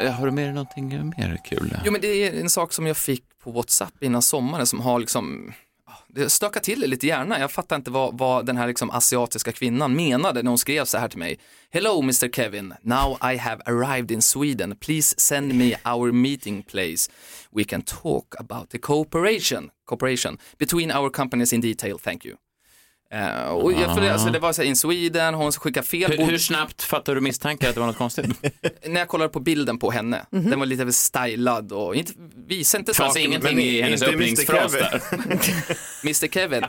Eh, 0.00 0.12
har 0.12 0.26
du 0.26 0.32
med 0.32 0.44
dig 0.44 0.52
någonting 0.52 0.88
mer 1.16 1.40
kul? 1.44 1.76
Jo 1.84 1.92
men 1.92 2.00
det 2.00 2.08
är 2.08 2.40
en 2.40 2.50
sak 2.50 2.72
som 2.72 2.86
jag 2.86 2.96
fick 2.96 3.24
på 3.42 3.50
WhatsApp 3.50 4.02
innan 4.02 4.22
sommaren 4.22 4.66
som 4.66 4.80
har 4.80 4.98
liksom 5.00 5.52
ah, 5.86 5.92
det 6.08 6.30
stökar 6.30 6.60
till 6.60 6.80
det 6.80 6.86
lite 6.86 7.06
gärna. 7.06 7.40
Jag 7.40 7.52
fattar 7.52 7.76
inte 7.76 7.90
vad, 7.90 8.18
vad 8.18 8.46
den 8.46 8.56
här 8.56 8.66
liksom 8.66 8.90
asiatiska 8.90 9.52
kvinnan 9.52 9.96
menade 9.96 10.42
när 10.42 10.48
hon 10.48 10.58
skrev 10.58 10.84
så 10.84 10.98
här 10.98 11.08
till 11.08 11.18
mig. 11.18 11.38
Hello 11.70 12.02
Mr 12.02 12.28
Kevin, 12.28 12.74
now 12.82 13.18
I 13.32 13.36
have 13.36 13.62
arrived 13.66 14.10
in 14.10 14.22
Sweden. 14.22 14.76
Please 14.76 15.20
send 15.20 15.54
me 15.54 15.76
our 15.84 16.12
meeting 16.12 16.62
place. 16.62 17.10
We 17.50 17.64
can 17.64 17.82
talk 17.82 18.34
about 18.38 18.70
the 18.70 18.78
cooperation, 18.78 19.70
cooperation 19.84 20.38
between 20.58 20.90
our 20.90 21.10
companies 21.10 21.52
in 21.52 21.60
detail, 21.60 21.98
thank 21.98 22.24
you. 22.24 22.36
Eh, 23.14 23.48
och 23.48 23.72
jag, 23.72 23.94
för 23.94 24.00
det, 24.00 24.12
alltså, 24.12 24.30
det 24.30 24.38
var 24.38 24.52
så 24.52 24.62
här 24.62 24.68
in 24.68 24.76
Sweden, 24.76 25.34
hon 25.34 25.52
skickade 25.52 25.86
fel. 25.86 26.10
Hur, 26.10 26.24
hur 26.24 26.38
snabbt 26.38 26.82
fattar 26.82 27.14
du 27.14 27.20
misstankar 27.20 27.68
att 27.68 27.74
det 27.74 27.80
var 27.80 27.86
något 27.86 27.98
konstigt? 27.98 28.26
när 28.86 29.00
jag 29.00 29.08
kollade 29.08 29.30
på 29.30 29.40
bilden 29.40 29.78
på 29.78 29.90
henne, 29.90 30.26
den 30.30 30.58
var 30.58 30.66
lite 30.66 30.84
väl 30.84 30.92
stylad 30.92 31.72
och 31.72 31.94
inte, 31.96 32.12
visade 32.46 32.80
inte 32.80 32.94
saker. 32.94 33.20
ingenting 33.20 33.58
i 33.58 33.82
hennes 33.82 34.02
öppningsfras 34.02 34.72
Kevin. 34.72 34.86
där. 34.90 35.00
Mr 36.04 36.28
Kevin. 36.28 36.64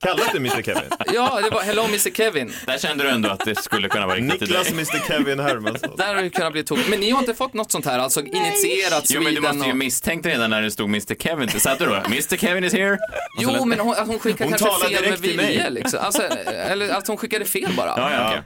Kallas 0.00 0.32
du 0.32 0.38
Mr 0.38 0.62
Kevin? 0.62 0.82
Ja, 1.12 1.40
det 1.40 1.50
var 1.50 1.62
Hello 1.62 1.84
Mr 1.84 2.10
Kevin. 2.10 2.52
Där 2.66 2.78
kände 2.78 3.04
du 3.04 3.10
ändå 3.10 3.28
att 3.28 3.44
det 3.44 3.62
skulle 3.62 3.88
kunna 3.88 4.06
vara 4.06 4.16
riktigt 4.16 4.40
Niklas. 4.40 4.70
Mr 4.70 5.08
Kevin 5.08 5.38
Hermansson. 5.38 5.96
Där 5.96 6.14
har 6.14 6.22
det 6.22 6.30
kunnat 6.30 6.52
bli 6.52 6.64
tokigt. 6.64 6.88
Men 6.88 7.00
ni 7.00 7.10
har 7.10 7.18
inte 7.18 7.34
fått 7.34 7.54
något 7.54 7.72
sånt 7.72 7.86
här, 7.86 7.98
alltså 7.98 8.20
initierat 8.20 9.04
Jo, 9.10 9.20
men 9.20 9.34
du 9.34 9.40
Sweden 9.40 9.56
måste 9.56 9.68
ju 9.68 9.72
och... 9.72 9.78
misstänkt 9.78 10.26
redan 10.26 10.50
när 10.50 10.62
det 10.62 10.70
stod 10.70 10.88
Mr 10.88 11.14
Kevin. 11.14 11.48
Satt 11.48 11.78
du 11.78 11.84
då? 11.84 11.94
Mr 11.94 12.36
Kevin 12.36 12.64
is 12.64 12.72
here? 12.72 12.98
Jo, 13.40 13.64
men 13.64 13.80
hon, 13.80 13.94
att 13.94 14.06
hon 14.06 14.18
skickade 14.18 14.50
Hon 14.50 14.58
kanske 14.58 14.88
fel 14.88 15.10
med 15.10 15.18
vilje 15.18 15.71
liksom. 15.72 16.00
Alltså, 16.02 16.22
eller 16.22 16.94
att 16.94 17.06
hon 17.08 17.16
skickade 17.16 17.44
fel 17.44 17.70
bara. 17.76 17.94
Ja, 17.96 18.12
ja, 18.12 18.28
okej. 18.28 18.42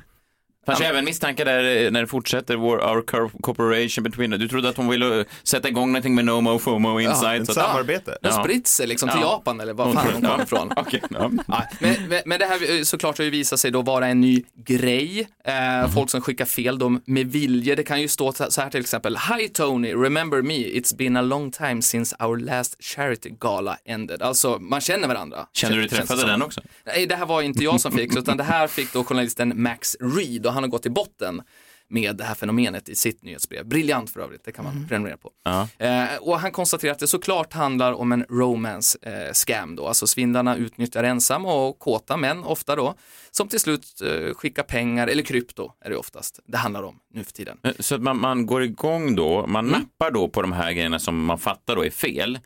Fanns 0.67 0.81
även 0.81 1.05
misstankar 1.05 1.45
där 1.45 1.85
eh, 1.85 1.91
när 1.91 2.01
det 2.01 2.07
fortsätter, 2.07 2.57
vår, 2.57 2.77
our 2.79 3.03
co- 3.03 3.31
cooperation 3.41 4.05
between, 4.05 4.31
du 4.31 4.49
trodde 4.49 4.69
att 4.69 4.77
hon 4.77 4.89
ville 4.89 5.25
sätta 5.43 5.69
igång 5.69 5.89
någonting 5.93 6.15
med 6.15 6.25
No 6.25 6.41
Mo 6.41 6.59
FOMO 6.59 7.01
inside. 7.01 7.41
ett 7.41 7.47
så 7.47 7.61
att- 7.61 7.67
samarbete. 7.67 8.19
De 8.23 8.33
spritt 8.33 8.67
sig 8.67 8.87
liksom 8.87 9.09
till 9.09 9.19
Ja. 9.21 9.27
Japan 9.33 9.61
eller 9.61 9.73
var 9.73 9.93
fan 9.93 10.07
Ja. 10.23 10.29
kom 10.31 10.41
ifrån. 10.43 10.73
Ja. 11.11 11.31
Ja, 11.49 11.63
men, 11.81 12.23
men- 12.27 12.39
det 12.41 12.47
här 12.47 12.77
eh, 12.79 12.83
såklart 12.83 13.19
har 13.19 13.25
ju 13.25 13.31
visat 13.31 13.61
sig 13.61 13.71
då 13.71 13.83
vara 13.83 14.07
en 14.07 14.21
ny 14.21 14.43
grej. 14.67 15.29
Eh, 15.45 15.55
Mhm. 15.77 15.93
Folk 15.93 16.11
som 16.11 16.21
skickar 16.21 16.45
fel 16.45 16.79
då 16.79 16.99
med 17.05 17.27
vilje. 17.33 17.75
Det 17.75 17.83
kan 17.83 18.01
ju 18.01 18.09
stå 18.09 18.33
så 18.33 18.61
här 18.61 18.71
till 18.71 18.81
exempel. 18.81 19.17
Hi 19.17 19.49
Tony, 19.49 19.93
remember 19.95 20.43
me? 20.43 20.55
It's 20.55 20.97
been 20.97 21.17
a 21.17 21.23
long 21.23 21.51
time 21.51 21.83
since 21.83 22.17
our 22.21 22.37
last 22.37 22.77
charity 22.85 23.31
gala 23.41 23.77
ended. 23.85 24.23
Alltså 24.23 24.59
man 24.59 24.81
känner 24.81 25.09
varandra. 25.09 25.47
Kände 25.53 25.77
du 25.77 25.87
dig 25.87 26.07
som. 26.07 26.17
den 26.19 26.43
också? 26.43 26.61
Nej, 26.87 27.07
det 27.07 27.15
här 27.17 27.27
var 27.27 27.43
inte 27.43 27.65
jag 27.65 27.81
som 27.81 27.93
fick, 27.93 28.17
utan 28.17 28.37
det 28.37 28.45
här 28.45 28.67
fick 28.67 28.93
då 28.93 29.05
journalisten 29.05 29.63
Max 29.63 29.97
Reed 30.01 30.47
och 30.47 30.53
han 30.57 30.63
har 30.65 30.71
gått 30.71 30.83
till 30.83 30.93
botten 30.93 31.43
med 31.89 32.17
det 32.17 32.25
här 32.25 32.35
fenomenet 32.35 32.89
i 32.89 32.95
sitt 32.95 33.23
nyhetsbrev. 33.23 33.67
Briljant 33.67 34.11
för 34.11 34.21
övrigt, 34.21 34.45
det 34.45 34.53
kan 34.53 34.65
man 34.65 34.87
prenumerera 34.89 35.17
på. 35.17 35.31
Ja. 35.45 35.69
Eh, 35.79 36.17
och 36.21 36.41
han 36.41 36.53
konstaterar 36.53 36.93
att 36.93 36.99
det 36.99 37.07
såklart 37.07 37.53
handlar 37.53 37.93
om 37.93 38.13
en 38.13 38.25
romance 38.29 38.99
eh, 39.03 39.33
scam 39.33 39.77
då, 39.77 39.87
alltså 39.87 40.07
svindlarna 40.07 40.57
utnyttjar 40.57 41.05
ensamma 41.05 41.55
och 41.55 41.79
kåta 41.79 42.17
män 42.17 42.45
ofta 42.45 42.77
då, 42.77 42.95
som 43.31 43.49
till 43.49 43.61
slut 43.61 44.03
eh, 44.03 44.35
skickar 44.35 44.63
pengar, 44.63 45.07
eller 45.07 45.23
krypto 45.23 45.73
är 45.81 45.91
det 45.91 45.97
oftast 45.97 46.41
det 46.47 46.57
handlar 46.57 46.83
om 46.83 46.99
nu 47.15 47.25
för 47.25 47.33
tiden. 47.33 47.59
Eh, 47.63 47.73
Så 47.81 47.95
att 47.95 48.03
man, 48.03 48.21
man 48.21 48.47
går 48.47 48.63
igång 48.63 49.15
då, 49.17 49.47
man 49.47 49.69
Mm. 49.69 49.81
nappar 49.81 50.11
då 50.11 50.29
på 50.29 50.43
de 50.43 50.53
här 50.53 50.73
grejerna 50.73 50.99
som 50.99 51.25
man 51.25 51.39
fattar 51.39 51.77
då 51.77 51.85
är 51.85 51.91
fel. 51.91 52.39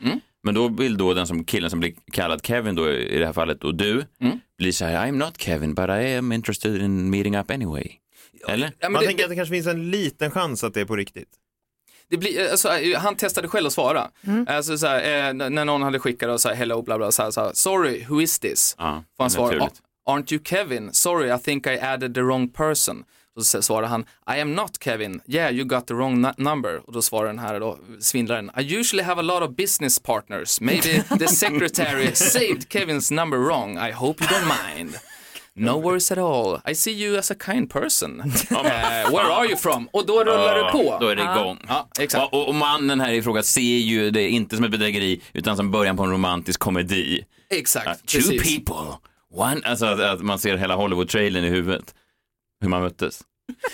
Men 0.43 0.55
då 0.55 0.69
vill 0.69 0.97
då 0.97 1.15
den 1.15 1.27
som 1.27 1.45
killen 1.45 1.71
som 1.71 1.81
blir 1.81 1.95
kallad 2.13 2.47
Kevin 2.47 2.75
då 2.75 2.91
i 2.93 3.19
det 3.19 3.27
här 3.27 3.33
fallet 3.33 3.65
och 3.65 3.75
du 3.75 4.05
Mm. 4.21 4.39
blir 4.59 4.73
så 4.73 4.85
här 4.85 5.07
I'm 5.07 5.13
not 5.17 5.41
Kevin 5.41 5.75
but 5.75 5.89
I 5.89 6.15
am 6.17 6.33
interested 6.33 6.83
in 6.83 7.11
meeting 7.11 7.37
up 7.37 7.51
anyway. 7.51 7.91
Eller? 8.49 8.67
Ja, 8.67 8.73
men 8.83 8.93
Man 8.93 9.01
det, 9.01 9.07
tänker 9.07 9.25
att 9.25 9.31
det 9.31 9.37
kanske 9.37 9.55
finns 9.55 9.67
en 9.67 9.91
liten 9.91 10.31
chans 10.31 10.65
att 10.65 10.75
det 10.75 10.81
är 10.81 10.85
på 10.85 10.97
riktigt. 10.97 11.29
det 12.11 12.17
blir, 12.17 12.51
alltså, 12.51 12.69
eh, 12.69 12.99
han 13.01 13.17
testade 13.17 13.49
själv 13.49 13.67
att 13.67 13.73
svara. 13.73 14.11
Alltså, 14.47 14.79
så 14.79 14.87
här, 14.87 15.29
eh, 15.29 15.51
när 15.51 15.65
någon 15.65 15.83
hade 15.83 15.99
skickat 15.99 16.31
och 16.31 16.41
så 16.41 16.49
här, 16.49 16.57
hello 16.57 16.83
bla 16.83 16.99
bla, 16.99 17.13
så 17.13 17.23
här, 17.23 17.31
så 17.31 17.41
här, 17.41 17.51
sorry, 17.55 18.05
who 18.09 18.21
is 18.23 18.39
this? 18.39 18.75
Ja, 18.79 19.05
Får 19.17 19.25
han 19.25 19.31
svara, 19.31 19.47
naturligt. 19.47 19.83
"Ah, 20.07 20.17
aren't 20.19 20.33
you 20.33 20.43
Kevin? 20.45 20.93
Sorry, 20.93 21.35
I 21.35 21.39
think 21.39 21.67
I 21.67 21.79
added 21.79 22.15
the 22.15 22.21
wrong 22.23 22.49
person. 22.49 23.05
Och 23.37 23.47
så 23.47 23.63
svarar 23.63 23.87
han, 23.89 24.01
I 24.37 24.41
am 24.41 24.55
not 24.55 24.71
Kevin. 24.85 25.21
Yeah, 25.27 25.55
you 25.55 25.65
got 25.65 25.87
the 25.87 25.95
wrong 25.95 26.21
nu- 26.21 26.33
number. 26.37 26.81
Och 26.87 26.93
då 26.93 27.03
svarar 27.03 27.27
den 27.27 27.39
här 27.39 27.61
då, 27.61 27.79
svindlaren, 28.01 28.51
I 28.59 28.77
usually 28.79 29.03
have 29.05 29.19
a 29.21 29.23
lot 29.23 29.43
of 29.51 29.57
business 29.57 29.99
partners. 29.99 30.61
Maybe 30.61 31.03
the 31.19 31.29
secretary 31.45 32.15
saved 32.15 32.69
Kevins 32.73 33.11
number 33.11 33.39
wrong. 33.39 33.79
I 33.79 33.93
hope 33.93 34.25
you 34.25 34.31
don't 34.31 34.77
mind. 34.77 34.95
No 35.55 35.81
worries 35.81 36.13
at 36.13 36.19
all. 36.19 36.61
I 36.71 36.75
see 36.75 36.93
you 36.93 37.19
as 37.19 37.31
a 37.31 37.35
kind 37.47 37.71
person. 37.73 38.21
Eh, 38.51 39.11
where 39.11 39.33
are 39.33 39.47
you 39.47 39.57
from? 39.57 39.89
Och 39.93 40.07
då 40.07 40.25
rullar 40.25 40.57
det 40.65 40.73
på. 40.73 40.99
Då 41.01 41.09
är 41.09 41.17
det 41.17 41.23
igång. 41.23 41.59
Ja, 41.69 41.89
exakt. 41.99 42.25
Och, 42.25 42.35
och, 42.43 42.49
och 42.49 42.55
mannen 42.55 43.01
här 43.01 43.13
i 43.13 43.23
fråga 43.23 43.43
ser 43.43 43.61
ju 43.61 44.11
det 44.11 44.29
inte 44.29 44.57
som 44.57 44.65
ett 44.65 44.71
bedrägeri 44.71 45.21
utan 45.33 45.57
som 45.57 45.71
början 45.71 45.97
på 45.97 46.03
en 46.03 46.11
romantisk 46.11 46.61
komedi. 46.61 47.25
Exakt, 47.51 47.87
Uh, 47.89 47.93
two 47.95 48.17
precis. 48.17 48.43
people, 48.67 48.97
one, 49.35 49.61
alltså 49.65 49.87
att, 49.87 50.01
att 50.01 50.21
man 50.23 50.39
ser 50.39 50.57
hela 50.57 50.77
Hollywood-trailern 50.77 51.45
i 51.45 51.49
huvudet. 51.49 51.95
Hur 52.61 52.69
man 52.69 52.83
möttes. 52.83 53.23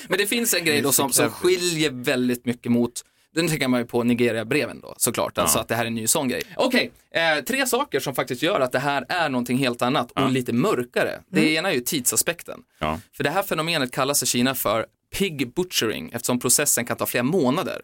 Men 0.09 0.19
det 0.19 0.27
finns 0.27 0.55
en 0.55 0.65
grej 0.65 0.83
då 0.83 0.93
som, 0.93 1.13
som 1.13 1.31
skiljer 1.31 1.91
väldigt 1.91 2.47
mycket 2.47 2.73
mot 2.73 3.03
den 3.37 3.49
tänker 3.49 3.69
man 3.69 3.81
ju 3.81 3.87
på 3.87 4.03
Nigeria-breven 4.03 4.81
då 4.81 4.95
såklart, 4.99 5.39
alltså 5.39 5.59
att 5.59 5.69
det 5.69 5.75
här 5.75 5.83
är 5.83 5.87
en 5.87 5.95
ny 5.95 6.07
sån 6.07 6.29
grej. 6.29 6.43
Okej, 6.57 6.93
eh, 7.11 7.45
tre 7.45 7.67
saker 7.67 8.01
som 8.01 8.15
faktiskt 8.15 8.43
gör 8.43 8.61
att 8.61 8.73
det 8.73 8.79
här 8.79 9.07
är 9.09 9.29
någonting 9.29 9.59
helt 9.59 9.83
annat 9.83 10.11
och 10.11 10.31
lite 10.31 10.53
mörkare. 10.53 11.21
Det 11.29 11.55
ena 11.55 11.71
är 11.71 11.75
ju 11.75 11.81
tidsaspekten. 11.81 12.61
Ja. 12.79 13.01
För 13.17 13.25
det 13.25 13.31
här 13.31 13.43
fenomenet 13.43 13.93
kallas 13.93 14.23
i 14.23 14.27
Kina 14.27 14.55
för 14.55 14.87
pig 15.19 15.55
butchering 15.55 16.11
eftersom 16.13 16.39
processen 16.39 16.85
kan 16.85 16.97
ta 16.97 17.07
flera 17.07 17.25
månader. 17.25 17.81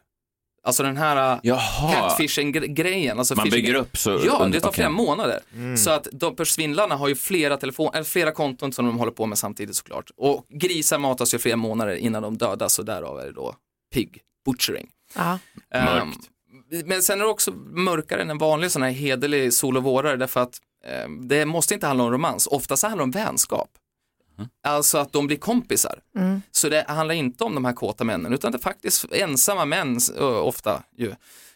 Alltså 0.64 0.83
den 0.83 0.96
här 0.96 1.40
Jaha. 1.42 1.92
catfishing-grejen. 1.92 3.18
Alltså 3.18 3.35
Man 3.35 3.51
bygger 3.51 3.75
upp 3.75 3.96
så- 3.96 4.11
Ja, 4.27 4.44
det 4.53 4.61
tar 4.61 4.68
okej. 4.68 4.75
flera 4.77 4.90
månader. 4.90 5.40
Mm. 5.55 5.77
Så 5.77 5.90
att 5.90 6.09
de 6.12 6.44
svindlarna 6.44 6.96
har 6.96 7.09
ju 7.09 7.14
flera, 7.14 7.57
telefon, 7.57 7.90
eller 7.94 8.05
flera 8.05 8.33
konton 8.33 8.72
som 8.72 8.87
de 8.87 8.98
håller 8.98 9.12
på 9.12 9.27
med 9.27 9.38
samtidigt 9.38 9.77
såklart. 9.77 10.11
Och 10.16 10.46
grisar 10.48 10.98
matas 10.98 11.35
ju 11.35 11.38
flera 11.38 11.57
månader 11.57 11.94
innan 11.94 12.22
de 12.22 12.37
dödas 12.38 12.79
och 12.79 12.85
därav 12.85 13.18
är 13.20 13.25
det 13.27 13.33
då 13.33 13.55
pig 13.94 14.20
butchering. 14.46 14.88
Ja. 15.14 15.38
Ehm, 15.75 16.12
men 16.85 17.03
sen 17.03 17.20
är 17.20 17.25
det 17.25 17.31
också 17.31 17.51
mörkare 17.70 18.22
än 18.22 18.31
en 18.31 18.38
vanlig 18.38 18.70
sån 18.70 18.83
här 18.83 18.90
hederlig 18.90 19.53
sol 19.53 19.77
och 19.77 19.83
vårare 19.83 20.16
därför 20.16 20.40
att 20.40 20.59
ehm, 20.87 21.29
det 21.29 21.46
måste 21.46 21.75
inte 21.75 21.87
handla 21.87 22.05
om 22.05 22.11
romans, 22.11 22.46
oftast 22.46 22.83
handlar 22.83 22.98
det 22.98 23.03
om 23.05 23.11
vänskap. 23.11 23.68
Alltså 24.62 24.99
att 24.99 25.12
de 25.12 25.27
blir 25.27 25.37
kompisar. 25.37 26.01
Mm. 26.16 26.42
Så 26.51 26.68
det 26.68 26.85
handlar 26.88 27.14
inte 27.14 27.45
om 27.45 27.55
de 27.55 27.64
här 27.64 27.73
kåta 27.73 28.05
männen 28.05 28.33
utan 28.33 28.53
det 28.53 28.59
är 28.59 28.62
faktiskt 28.62 29.05
ensamma 29.12 29.64
män 29.64 29.99
ofta 30.21 30.83
ju. 30.97 31.11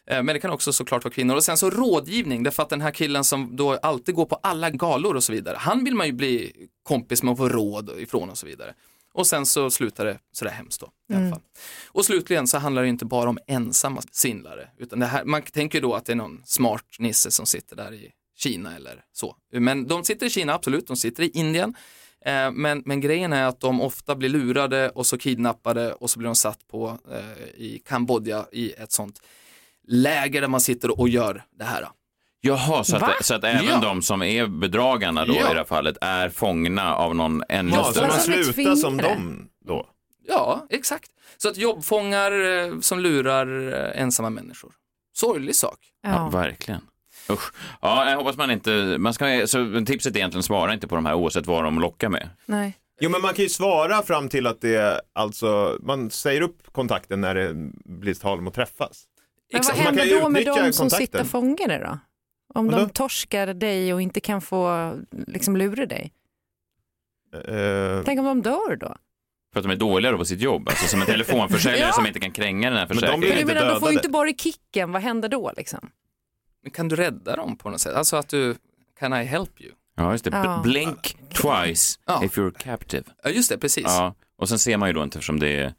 Eh, 0.06 0.22
Men 0.22 0.26
det 0.26 0.40
kan 0.40 0.50
också 0.50 0.72
såklart 0.72 1.04
vara 1.04 1.14
kvinnor. 1.14 1.34
Och 1.36 1.44
sen 1.44 1.56
så 1.56 1.70
rådgivning, 1.70 2.42
därför 2.42 2.62
att 2.62 2.68
den 2.68 2.80
här 2.80 2.90
killen 2.90 3.24
som 3.24 3.56
då 3.56 3.72
alltid 3.76 4.14
går 4.14 4.26
på 4.26 4.36
alla 4.42 4.70
galor 4.70 5.16
och 5.16 5.24
så 5.24 5.32
vidare, 5.32 5.56
han 5.60 5.84
vill 5.84 5.94
man 5.94 6.06
ju 6.06 6.12
bli 6.12 6.52
kompis 6.82 7.22
med 7.22 7.32
och 7.32 7.38
få 7.38 7.48
råd 7.48 7.90
ifrån 7.98 8.30
och 8.30 8.38
så 8.38 8.46
vidare. 8.46 8.74
Och 9.12 9.26
sen 9.26 9.46
så 9.46 9.70
slutar 9.70 10.04
det 10.04 10.18
sådär 10.32 10.52
hemskt 10.52 10.80
då. 10.80 10.86
I 10.86 11.12
alla 11.12 11.20
Mm. 11.20 11.30
fall. 11.32 11.40
Och 11.88 12.04
slutligen 12.04 12.46
så 12.46 12.58
handlar 12.58 12.82
det 12.82 12.88
inte 12.88 13.04
bara 13.04 13.28
om 13.28 13.38
ensamma 13.46 14.02
svindlare, 14.12 14.68
utan 14.78 14.98
det 14.98 15.06
här, 15.06 15.24
man 15.24 15.42
tänker 15.42 15.80
då 15.80 15.94
att 15.94 16.04
det 16.04 16.12
är 16.12 16.16
någon 16.16 16.42
smart 16.44 16.84
nisse 16.98 17.30
som 17.30 17.46
sitter 17.46 17.76
där 17.76 17.94
i 17.94 18.10
Kina 18.38 18.76
eller 18.76 19.04
så. 19.12 19.36
Men 19.52 19.86
de 19.86 20.04
sitter 20.04 20.26
i 20.26 20.30
Kina, 20.30 20.54
absolut, 20.54 20.86
de 20.86 20.96
sitter 20.96 21.22
i 21.22 21.28
Indien. 21.28 21.74
Eh, 22.26 22.50
Men, 22.52 22.82
men 22.86 23.00
grejen 23.00 23.32
är 23.32 23.44
att 23.46 23.60
de 23.60 23.80
ofta 23.80 24.14
blir 24.14 24.28
lurade 24.28 24.90
och 24.90 25.06
så 25.06 25.18
kidnappade 25.18 25.92
och 25.92 26.10
så 26.10 26.18
blir 26.18 26.26
de 26.28 26.34
satt 26.34 26.68
på 26.68 26.98
eh, 27.12 27.48
i 27.60 27.82
Kambodja 27.86 28.46
i 28.52 28.72
ett 28.72 28.92
sånt 28.92 29.20
läger 29.88 30.40
där 30.40 30.48
man 30.48 30.60
sitter 30.60 31.00
och 31.00 31.08
gör 31.08 31.44
det 31.58 31.64
här. 31.64 31.88
Jaha, 32.40 32.84
så 32.84 32.98
Va? 32.98 33.06
att, 33.18 33.24
så 33.26 33.34
att 33.34 33.44
även 33.44 33.64
Ja. 33.64 33.78
de 33.80 34.02
som 34.02 34.22
är 34.22 34.46
bedragarna 34.46 35.24
då 35.26 35.34
Ja. 35.34 35.50
i 35.50 35.52
det 35.52 35.58
här 35.58 35.64
fallet 35.64 35.96
är 36.00 36.28
fångna 36.28 36.94
av 36.94 37.14
någon 37.16 37.42
ännu 37.48 37.70
Ja, 37.74 37.84
så 37.84 37.92
större... 37.92 38.06
man 38.08 38.20
slutar 38.20 38.76
som 38.76 38.96
dem 38.96 39.48
då? 39.66 39.86
Ja, 40.28 40.66
exakt. 40.70 41.10
Så 41.36 41.48
att 41.48 41.56
jobbfångar 41.56 42.32
eh, 42.32 42.80
som 42.80 43.00
lurar 43.00 43.72
eh, 43.94 44.02
ensamma 44.02 44.30
människor. 44.30 44.72
Sorglig 45.16 45.54
sak. 45.56 45.78
Ja, 46.02 46.28
verkligen. 46.28 46.80
Usch. 47.30 47.52
Ja, 47.80 48.10
jag 48.10 48.16
hoppas 48.16 48.36
man 48.36 48.50
inte... 48.50 48.96
Man 48.98 49.14
ska, 49.14 49.46
så 49.46 49.84
tipset 49.86 50.14
är 50.14 50.18
egentligen 50.18 50.42
svara 50.42 50.74
inte 50.74 50.88
på 50.88 50.94
de 50.94 51.06
här 51.06 51.14
oavsett 51.14 51.46
vad 51.46 51.64
de 51.64 51.80
lockar 51.80 52.08
med. 52.08 52.28
Nej. 52.46 52.78
Jo 53.00 53.10
men 53.10 53.20
man 53.22 53.34
kan 53.34 53.42
ju 53.42 53.48
svara 53.48 54.02
fram 54.02 54.28
till 54.28 54.46
att 54.46 54.60
det, 54.60 55.00
alltså, 55.12 55.78
man 55.82 56.10
säger 56.10 56.40
upp 56.40 56.72
kontakten 56.72 57.20
när 57.20 57.34
det 57.34 57.54
blir 57.84 58.14
tal 58.14 58.38
om 58.38 58.46
att 58.46 58.54
träffas. 58.54 59.04
Men 59.52 59.62
vad 59.62 59.68
Man 59.68 59.76
kan 59.76 59.84
händer 59.86 60.04
ju 60.04 60.20
då 60.20 60.28
med 60.28 60.40
utnyttja 60.42 60.62
de 60.66 60.72
som 60.72 60.84
kontakten. 60.84 61.06
sitter 61.06 61.24
fångade 61.24 61.78
då? 61.78 61.98
Om 62.54 62.66
Vadå? 62.66 62.78
de 62.78 62.90
torskar 62.90 63.46
dig 63.54 63.94
och 63.94 64.02
inte 64.02 64.20
kan 64.20 64.40
få 64.42 64.92
liksom 65.26 65.56
lura 65.56 65.86
dig? 65.86 66.12
Eh, 67.48 68.02
Tänk 68.04 68.18
om 68.18 68.24
de 68.24 68.42
dör 68.42 68.76
då? 68.76 68.96
För 69.52 69.60
att 69.60 69.64
de 69.64 69.70
är 69.72 69.76
dåliga 69.76 70.12
då 70.12 70.18
på 70.18 70.24
sitt 70.24 70.40
jobb. 70.40 70.68
Alltså 70.68 70.86
som 70.88 71.00
en 71.00 71.06
telefonförsäljare 71.14 71.86
Ja. 71.88 71.92
som 71.92 72.06
inte 72.06 72.20
kan 72.20 72.30
kränga 72.30 72.70
den 72.70 72.78
här 72.78 72.86
Men 72.86 72.96
de 72.96 73.00
försäkringen. 73.00 73.20
blir 73.20 73.38
Jag 73.38 73.46
menar, 73.46 73.70
de 73.74 73.80
får 73.80 73.88
ju 73.90 73.94
inte 73.96 74.08
bara 74.08 74.28
i 74.28 74.34
kicken, 74.34 74.92
vad 74.92 75.02
händer 75.02 75.28
då 75.28 75.52
liksom? 75.56 75.90
Men 76.66 76.70
kan 76.70 76.88
du 76.88 76.96
rädda 76.96 77.36
dem 77.36 77.56
på 77.56 77.70
något 77.70 77.80
sätt? 77.80 77.94
Alltså 77.94 78.16
att 78.16 78.28
du, 78.28 78.54
can 78.98 79.12
I 79.12 79.24
help 79.24 79.60
you? 79.60 79.72
Ja, 79.96 80.12
just 80.12 80.24
det. 80.24 80.30
B- 80.30 80.36
Ja. 80.44 80.60
Blink 80.64 81.16
twice 81.34 81.98
Ja. 82.06 82.24
if 82.24 82.38
you're 82.38 82.50
captive. 82.58 83.04
Ja, 83.24 83.30
just 83.30 83.48
det, 83.48 83.58
precis. 83.58 83.84
Ja, 83.86 84.14
och 84.38 84.48
sen 84.48 84.58
ser 84.58 84.76
man 84.76 84.88
ju 84.88 84.92
då 84.92 85.02
inte 85.02 85.18
eftersom 85.18 85.40
det 85.40 85.48
är 85.60 85.74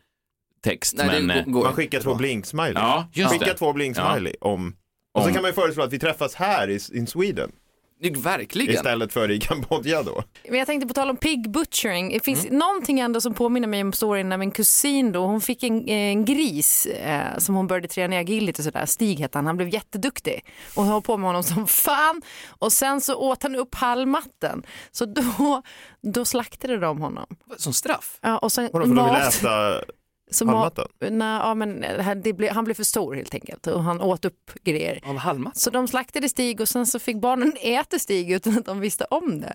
text. 0.63 0.95
Nej, 0.97 1.07
det 1.19 1.21
men, 1.27 1.37
eh, 1.37 1.45
går- 1.45 1.63
man 1.63 1.73
skickar 1.73 1.99
två 2.01 2.13
blink-smiley. 2.13 2.73
Ja, 2.75 3.07
just 3.13 3.31
Skicka 3.31 3.45
det. 3.45 3.53
två 3.53 3.73
blink-smiley 3.73 4.33
om... 4.41 4.75
Och 5.13 5.21
Om- 5.21 5.27
så 5.27 5.33
kan 5.33 5.41
man 5.41 5.49
ju 5.49 5.55
föreslå 5.55 5.83
att 5.83 5.93
vi 5.93 5.99
träffas 5.99 6.35
här 6.35 6.69
i 6.69 6.79
in 6.93 7.07
Sweden 7.07 7.51
Det- 7.51 7.66
Verkligen. 8.17 8.73
istället 8.75 9.13
för 9.13 9.31
i 9.31 9.39
Kambodja 9.39 10.03
då. 10.03 10.23
Men 10.49 10.57
jag 10.59 10.67
tänkte 10.67 10.87
på 10.87 10.93
tal 10.93 11.09
om 11.09 11.17
pig 11.17 11.51
butchering, 11.51 12.09
det 12.13 12.19
finns 12.25 12.45
Mm. 12.45 12.57
någonting 12.59 12.99
ändå 12.99 13.21
som 13.21 13.33
påminner 13.33 13.67
mig 13.67 13.81
om 13.81 13.93
storyn 13.93 14.29
när 14.29 14.37
min 14.37 14.51
kusin 14.51 15.11
då, 15.11 15.25
hon 15.25 15.41
fick 15.41 15.63
en, 15.63 15.89
en 15.89 16.25
gris 16.25 16.85
eh, 16.85 17.37
som 17.37 17.55
hon 17.55 17.67
började 17.67 17.87
träna 17.87 18.17
agility 18.17 18.61
och 18.61 18.63
sådär, 18.63 18.85
Stig 18.85 19.19
hette 19.19 19.37
han, 19.37 19.45
han 19.45 19.57
blev 19.57 19.69
jätteduktig 19.69 20.45
och 20.75 20.83
höll 20.85 21.01
på 21.01 21.17
med 21.17 21.27
honom 21.29 21.43
som 21.43 21.67
fan 21.67 22.21
och 22.47 22.73
sen 22.73 23.01
så 23.01 23.15
åt 23.15 23.43
han 23.43 23.55
upp 23.55 23.75
halmmatten 23.75 24.63
så 24.91 25.05
då, 25.05 25.61
då 26.13 26.25
slaktade 26.25 26.77
de 26.77 27.01
honom. 27.01 27.25
Som 27.57 27.73
straff? 27.73 28.17
Ja, 28.21 28.37
och 28.37 28.51
sen 28.51 28.69
Vadå, 28.73 28.85
för 28.85 28.95
de 28.95 29.03
vill 29.05 29.13
mat- 29.13 29.35
äta 29.39 29.81
så 30.31 30.45
ma- 30.45 30.47
halmmatten? 30.47 30.85
Nej, 30.99 31.39
ja, 31.39 31.53
men 31.53 31.85
det 32.23 32.33
blev, 32.33 32.51
han 32.53 32.63
blev 32.63 32.73
för 32.75 32.83
stor 32.83 33.15
helt 33.15 33.33
enkelt 33.33 33.67
och 33.67 33.83
han 33.83 34.01
åt 34.01 34.25
upp 34.25 34.51
grejer. 34.63 34.99
Av 35.05 35.17
halmmatten? 35.17 35.59
Så 35.59 35.69
de 35.69 35.87
slaktade 35.87 36.29
Stig 36.29 36.61
och 36.61 36.69
sen 36.69 36.85
så 36.85 36.99
fick 36.99 37.17
barnen 37.21 37.53
äta 37.61 37.99
Stig 37.99 38.31
utan 38.31 38.57
att 38.57 38.65
de 38.65 38.79
visste 38.79 39.05
om 39.05 39.41
det. 39.41 39.53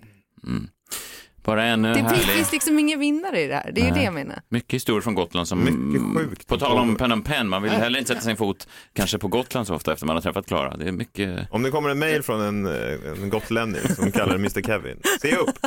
Bara 1.44 1.64
en 1.64 1.84
eh, 1.84 1.94
Det 1.94 2.00
härlig... 2.02 2.18
finns 2.20 2.52
liksom 2.52 2.78
ingen 2.78 3.00
vinnare 3.00 3.40
i 3.40 3.46
det 3.46 3.54
här, 3.54 3.72
det 3.72 3.80
är 3.80 3.84
ju 3.84 3.90
Nej. 3.90 3.98
det 4.00 4.04
jag 4.04 4.14
menar. 4.14 4.42
Mycket 4.48 4.72
historier 4.74 5.00
från 5.00 5.14
Gotland 5.14 5.48
som... 5.48 5.64
Mycket 5.64 6.16
sjukt. 6.16 6.46
På 6.46 6.58
tal 6.58 6.78
om 6.78 6.96
pen 6.96 7.12
and 7.12 7.24
pen, 7.24 7.48
man 7.48 7.62
vill 7.62 7.72
heller 7.72 7.98
inte 7.98 8.08
sätta 8.08 8.20
sin 8.20 8.36
fot 8.36 8.68
kanske 8.92 9.18
på 9.18 9.28
Gotland 9.28 9.66
så 9.66 9.74
ofta 9.74 9.92
efter 9.92 10.06
man 10.06 10.16
har 10.16 10.20
träffat 10.20 10.46
Klara. 10.46 10.76
Det 10.76 10.88
är 10.88 10.92
mycket... 10.92 11.48
Om 11.50 11.62
det 11.62 11.70
kommer 11.70 11.88
en 11.90 11.98
mail 11.98 12.22
från 12.22 12.40
en, 12.40 12.66
eh, 12.66 13.22
en 13.22 13.30
gotlänning 13.30 13.80
som 13.96 14.12
kallar 14.12 14.34
Mr 14.34 14.62
Kevin, 14.62 15.00
se 15.20 15.36
upp! 15.36 15.50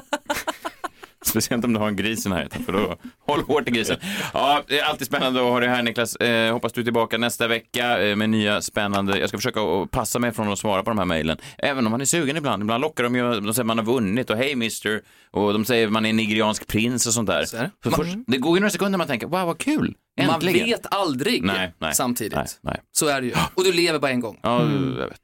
Speciellt 1.30 1.66
om 1.66 1.74
du 1.74 1.80
har 1.80 1.88
en 1.88 1.96
gris 1.96 2.26
i 2.26 2.30
närheten, 2.30 2.64
för 2.66 2.74
då 2.74 2.96
håll 3.28 3.42
hårt 3.42 3.68
i 3.68 3.72
grisen. 3.72 3.98
Ja, 4.34 4.64
det 4.68 4.80
är 4.80 4.84
alltid 4.84 5.08
spännande 5.08 5.40
att 5.40 5.46
ha 5.46 5.60
dig 5.60 5.70
här 5.70 5.84
Niklas. 5.84 6.16
Eh, 6.16 6.54
hoppas 6.54 6.74
du 6.74 6.82
är 6.82 6.86
tillbaka 6.86 7.18
nästa 7.18 7.48
vecka 7.48 8.02
eh, 8.04 8.16
med 8.16 8.30
nya 8.30 8.62
spännande... 8.62 9.20
Jag 9.20 9.30
ska 9.30 9.38
försöka 9.38 9.60
passa 9.92 10.20
mig 10.20 10.32
från 10.34 10.52
att 10.52 10.60
svara 10.60 10.84
på 10.84 10.90
de 10.90 10.98
här 10.98 11.06
mejlen. 11.06 11.38
Även 11.58 11.86
om 11.86 11.92
man 11.92 12.02
är 12.02 12.06
sugen 12.06 12.38
ibland. 12.38 12.64
Ibland 12.64 12.82
lockar 12.82 13.04
de 13.04 13.16
ju, 13.16 13.40
de 13.40 13.54
säger 13.54 13.64
man 13.66 13.78
har 13.78 13.86
vunnit 13.86 14.30
och 14.30 14.38
hej 14.38 14.56
mister. 14.56 15.02
Och 15.32 15.54
de 15.54 15.66
säger 15.66 15.88
man 15.88 16.06
är 16.06 16.14
nigeriansk 16.14 16.68
prins 16.68 17.08
och 17.08 17.14
sånt 17.14 17.28
där. 17.28 17.46
Så 17.46 17.58
Man- 17.58 17.92
först, 17.92 18.16
det 18.28 18.38
går 18.38 18.58
ju 18.58 18.60
några 18.62 18.70
sekunder 18.72 18.98
man 18.98 19.08
tänker, 19.08 19.28
wow 19.28 19.46
vad 19.46 19.58
kul, 19.58 19.96
Man 20.22 20.30
äntligen. 20.36 20.66
vet 20.66 20.94
aldrig 20.94 21.44
Nej, 21.44 21.74
nej, 21.80 21.96
samtidigt. 21.96 22.36
nej, 22.36 22.46
nej. 22.62 22.80
Så 22.92 23.08
är 23.08 23.22
det 23.22 23.28
ju. 23.28 23.34
Och 23.56 23.64
du 23.64 23.72
lever 23.72 24.00
bara 24.00 24.12
en 24.12 24.20
gång. 24.20 24.40
Ja, 24.44 24.62
jag 25.00 25.08
vet. 25.08 25.22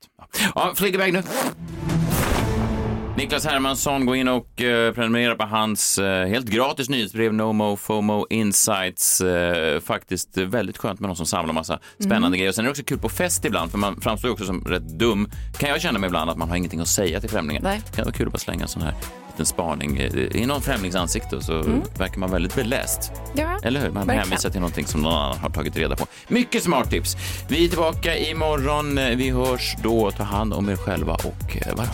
Ja, 0.56 0.74
flyg 0.76 0.94
iväg 0.96 1.14
nu. 1.14 1.24
Niklas 3.18 3.46
Hermansson, 3.46 4.06
gå 4.06 4.16
in 4.16 4.28
och 4.28 4.62
eh, 4.62 4.94
prenumerera 4.94 5.36
på 5.36 5.44
hans 5.44 5.98
eh, 5.98 6.28
helt 6.28 6.46
gratis 6.46 6.90
nyhetsbrev 6.90 7.34
No 7.34 7.52
Mo 7.54 7.76
FOMO 7.78 8.28
Insights. 8.30 9.22
Eh, 9.22 9.80
faktiskt 9.80 10.38
väldigt 10.38 10.78
skönt 10.78 11.00
med 11.00 11.08
någon 11.08 11.16
som 11.18 11.26
samlar 11.26 11.54
massa 11.54 11.80
spännande 12.00 12.38
grejer. 12.38 12.50
Och 12.50 12.56
sen 12.56 12.66
är 12.66 12.68
det 12.68 12.72
också 12.72 12.84
kul 12.84 13.00
på 13.00 13.10
fest 13.10 13.46
ibland, 13.46 13.72
för 13.72 13.78
man 13.78 14.02
framstår 14.02 14.30
ju 14.30 14.34
också 14.34 14.46
som 14.46 14.64
rätt 14.64 15.00
dum. 15.00 15.30
Kan 15.58 15.70
jag 15.70 15.82
känna 15.82 16.00
mig 16.00 16.08
ibland 16.08 16.30
att 16.30 16.38
man 16.38 16.50
har 16.50 16.56
ingenting 16.56 16.80
att 16.80 16.88
säga 16.88 17.20
till 17.20 17.30
främlingar. 17.30 17.62
Nej. 17.62 17.82
Det 17.90 17.96
kan 17.96 18.06
vara 18.06 18.14
kul 18.16 18.28
att 18.28 18.34
bara 18.34 18.40
slänga 18.40 18.62
en 18.62 18.68
sån 18.68 18.82
här 18.82 18.94
liten 19.32 19.46
spaning 19.46 20.00
i 20.32 20.46
någon 20.46 20.62
främlings 20.62 20.96
ansikte 20.96 21.42
så 21.42 21.54
verkar 21.98 22.20
man 22.20 22.32
väldigt 22.32 22.56
beläst. 22.56 23.12
Ja, 23.36 23.60
Eller 23.64 23.80
hur? 23.80 23.88
Man 23.90 23.94
verkligen. 24.08 24.20
hänvisar 24.20 24.50
till 24.50 24.60
någonting 24.62 24.86
som 24.86 25.02
någon 25.02 25.14
annan 25.14 25.38
har 25.38 25.50
tagit 25.50 25.78
reda 25.78 25.96
på. 25.96 26.06
Mycket 26.28 26.64
smart 26.64 26.90
tips. 26.90 27.16
Vi 27.50 27.66
är 27.66 27.70
tillbaka 27.70 28.18
imorgon. 28.18 28.96
Vi 28.96 29.30
hörs 29.30 29.76
då. 29.84 30.12
Ta 30.12 30.24
hand 30.24 30.54
om 30.54 30.70
er 30.70 30.76
själva 30.76 31.14
och 31.14 31.58
varandra. 31.66 31.94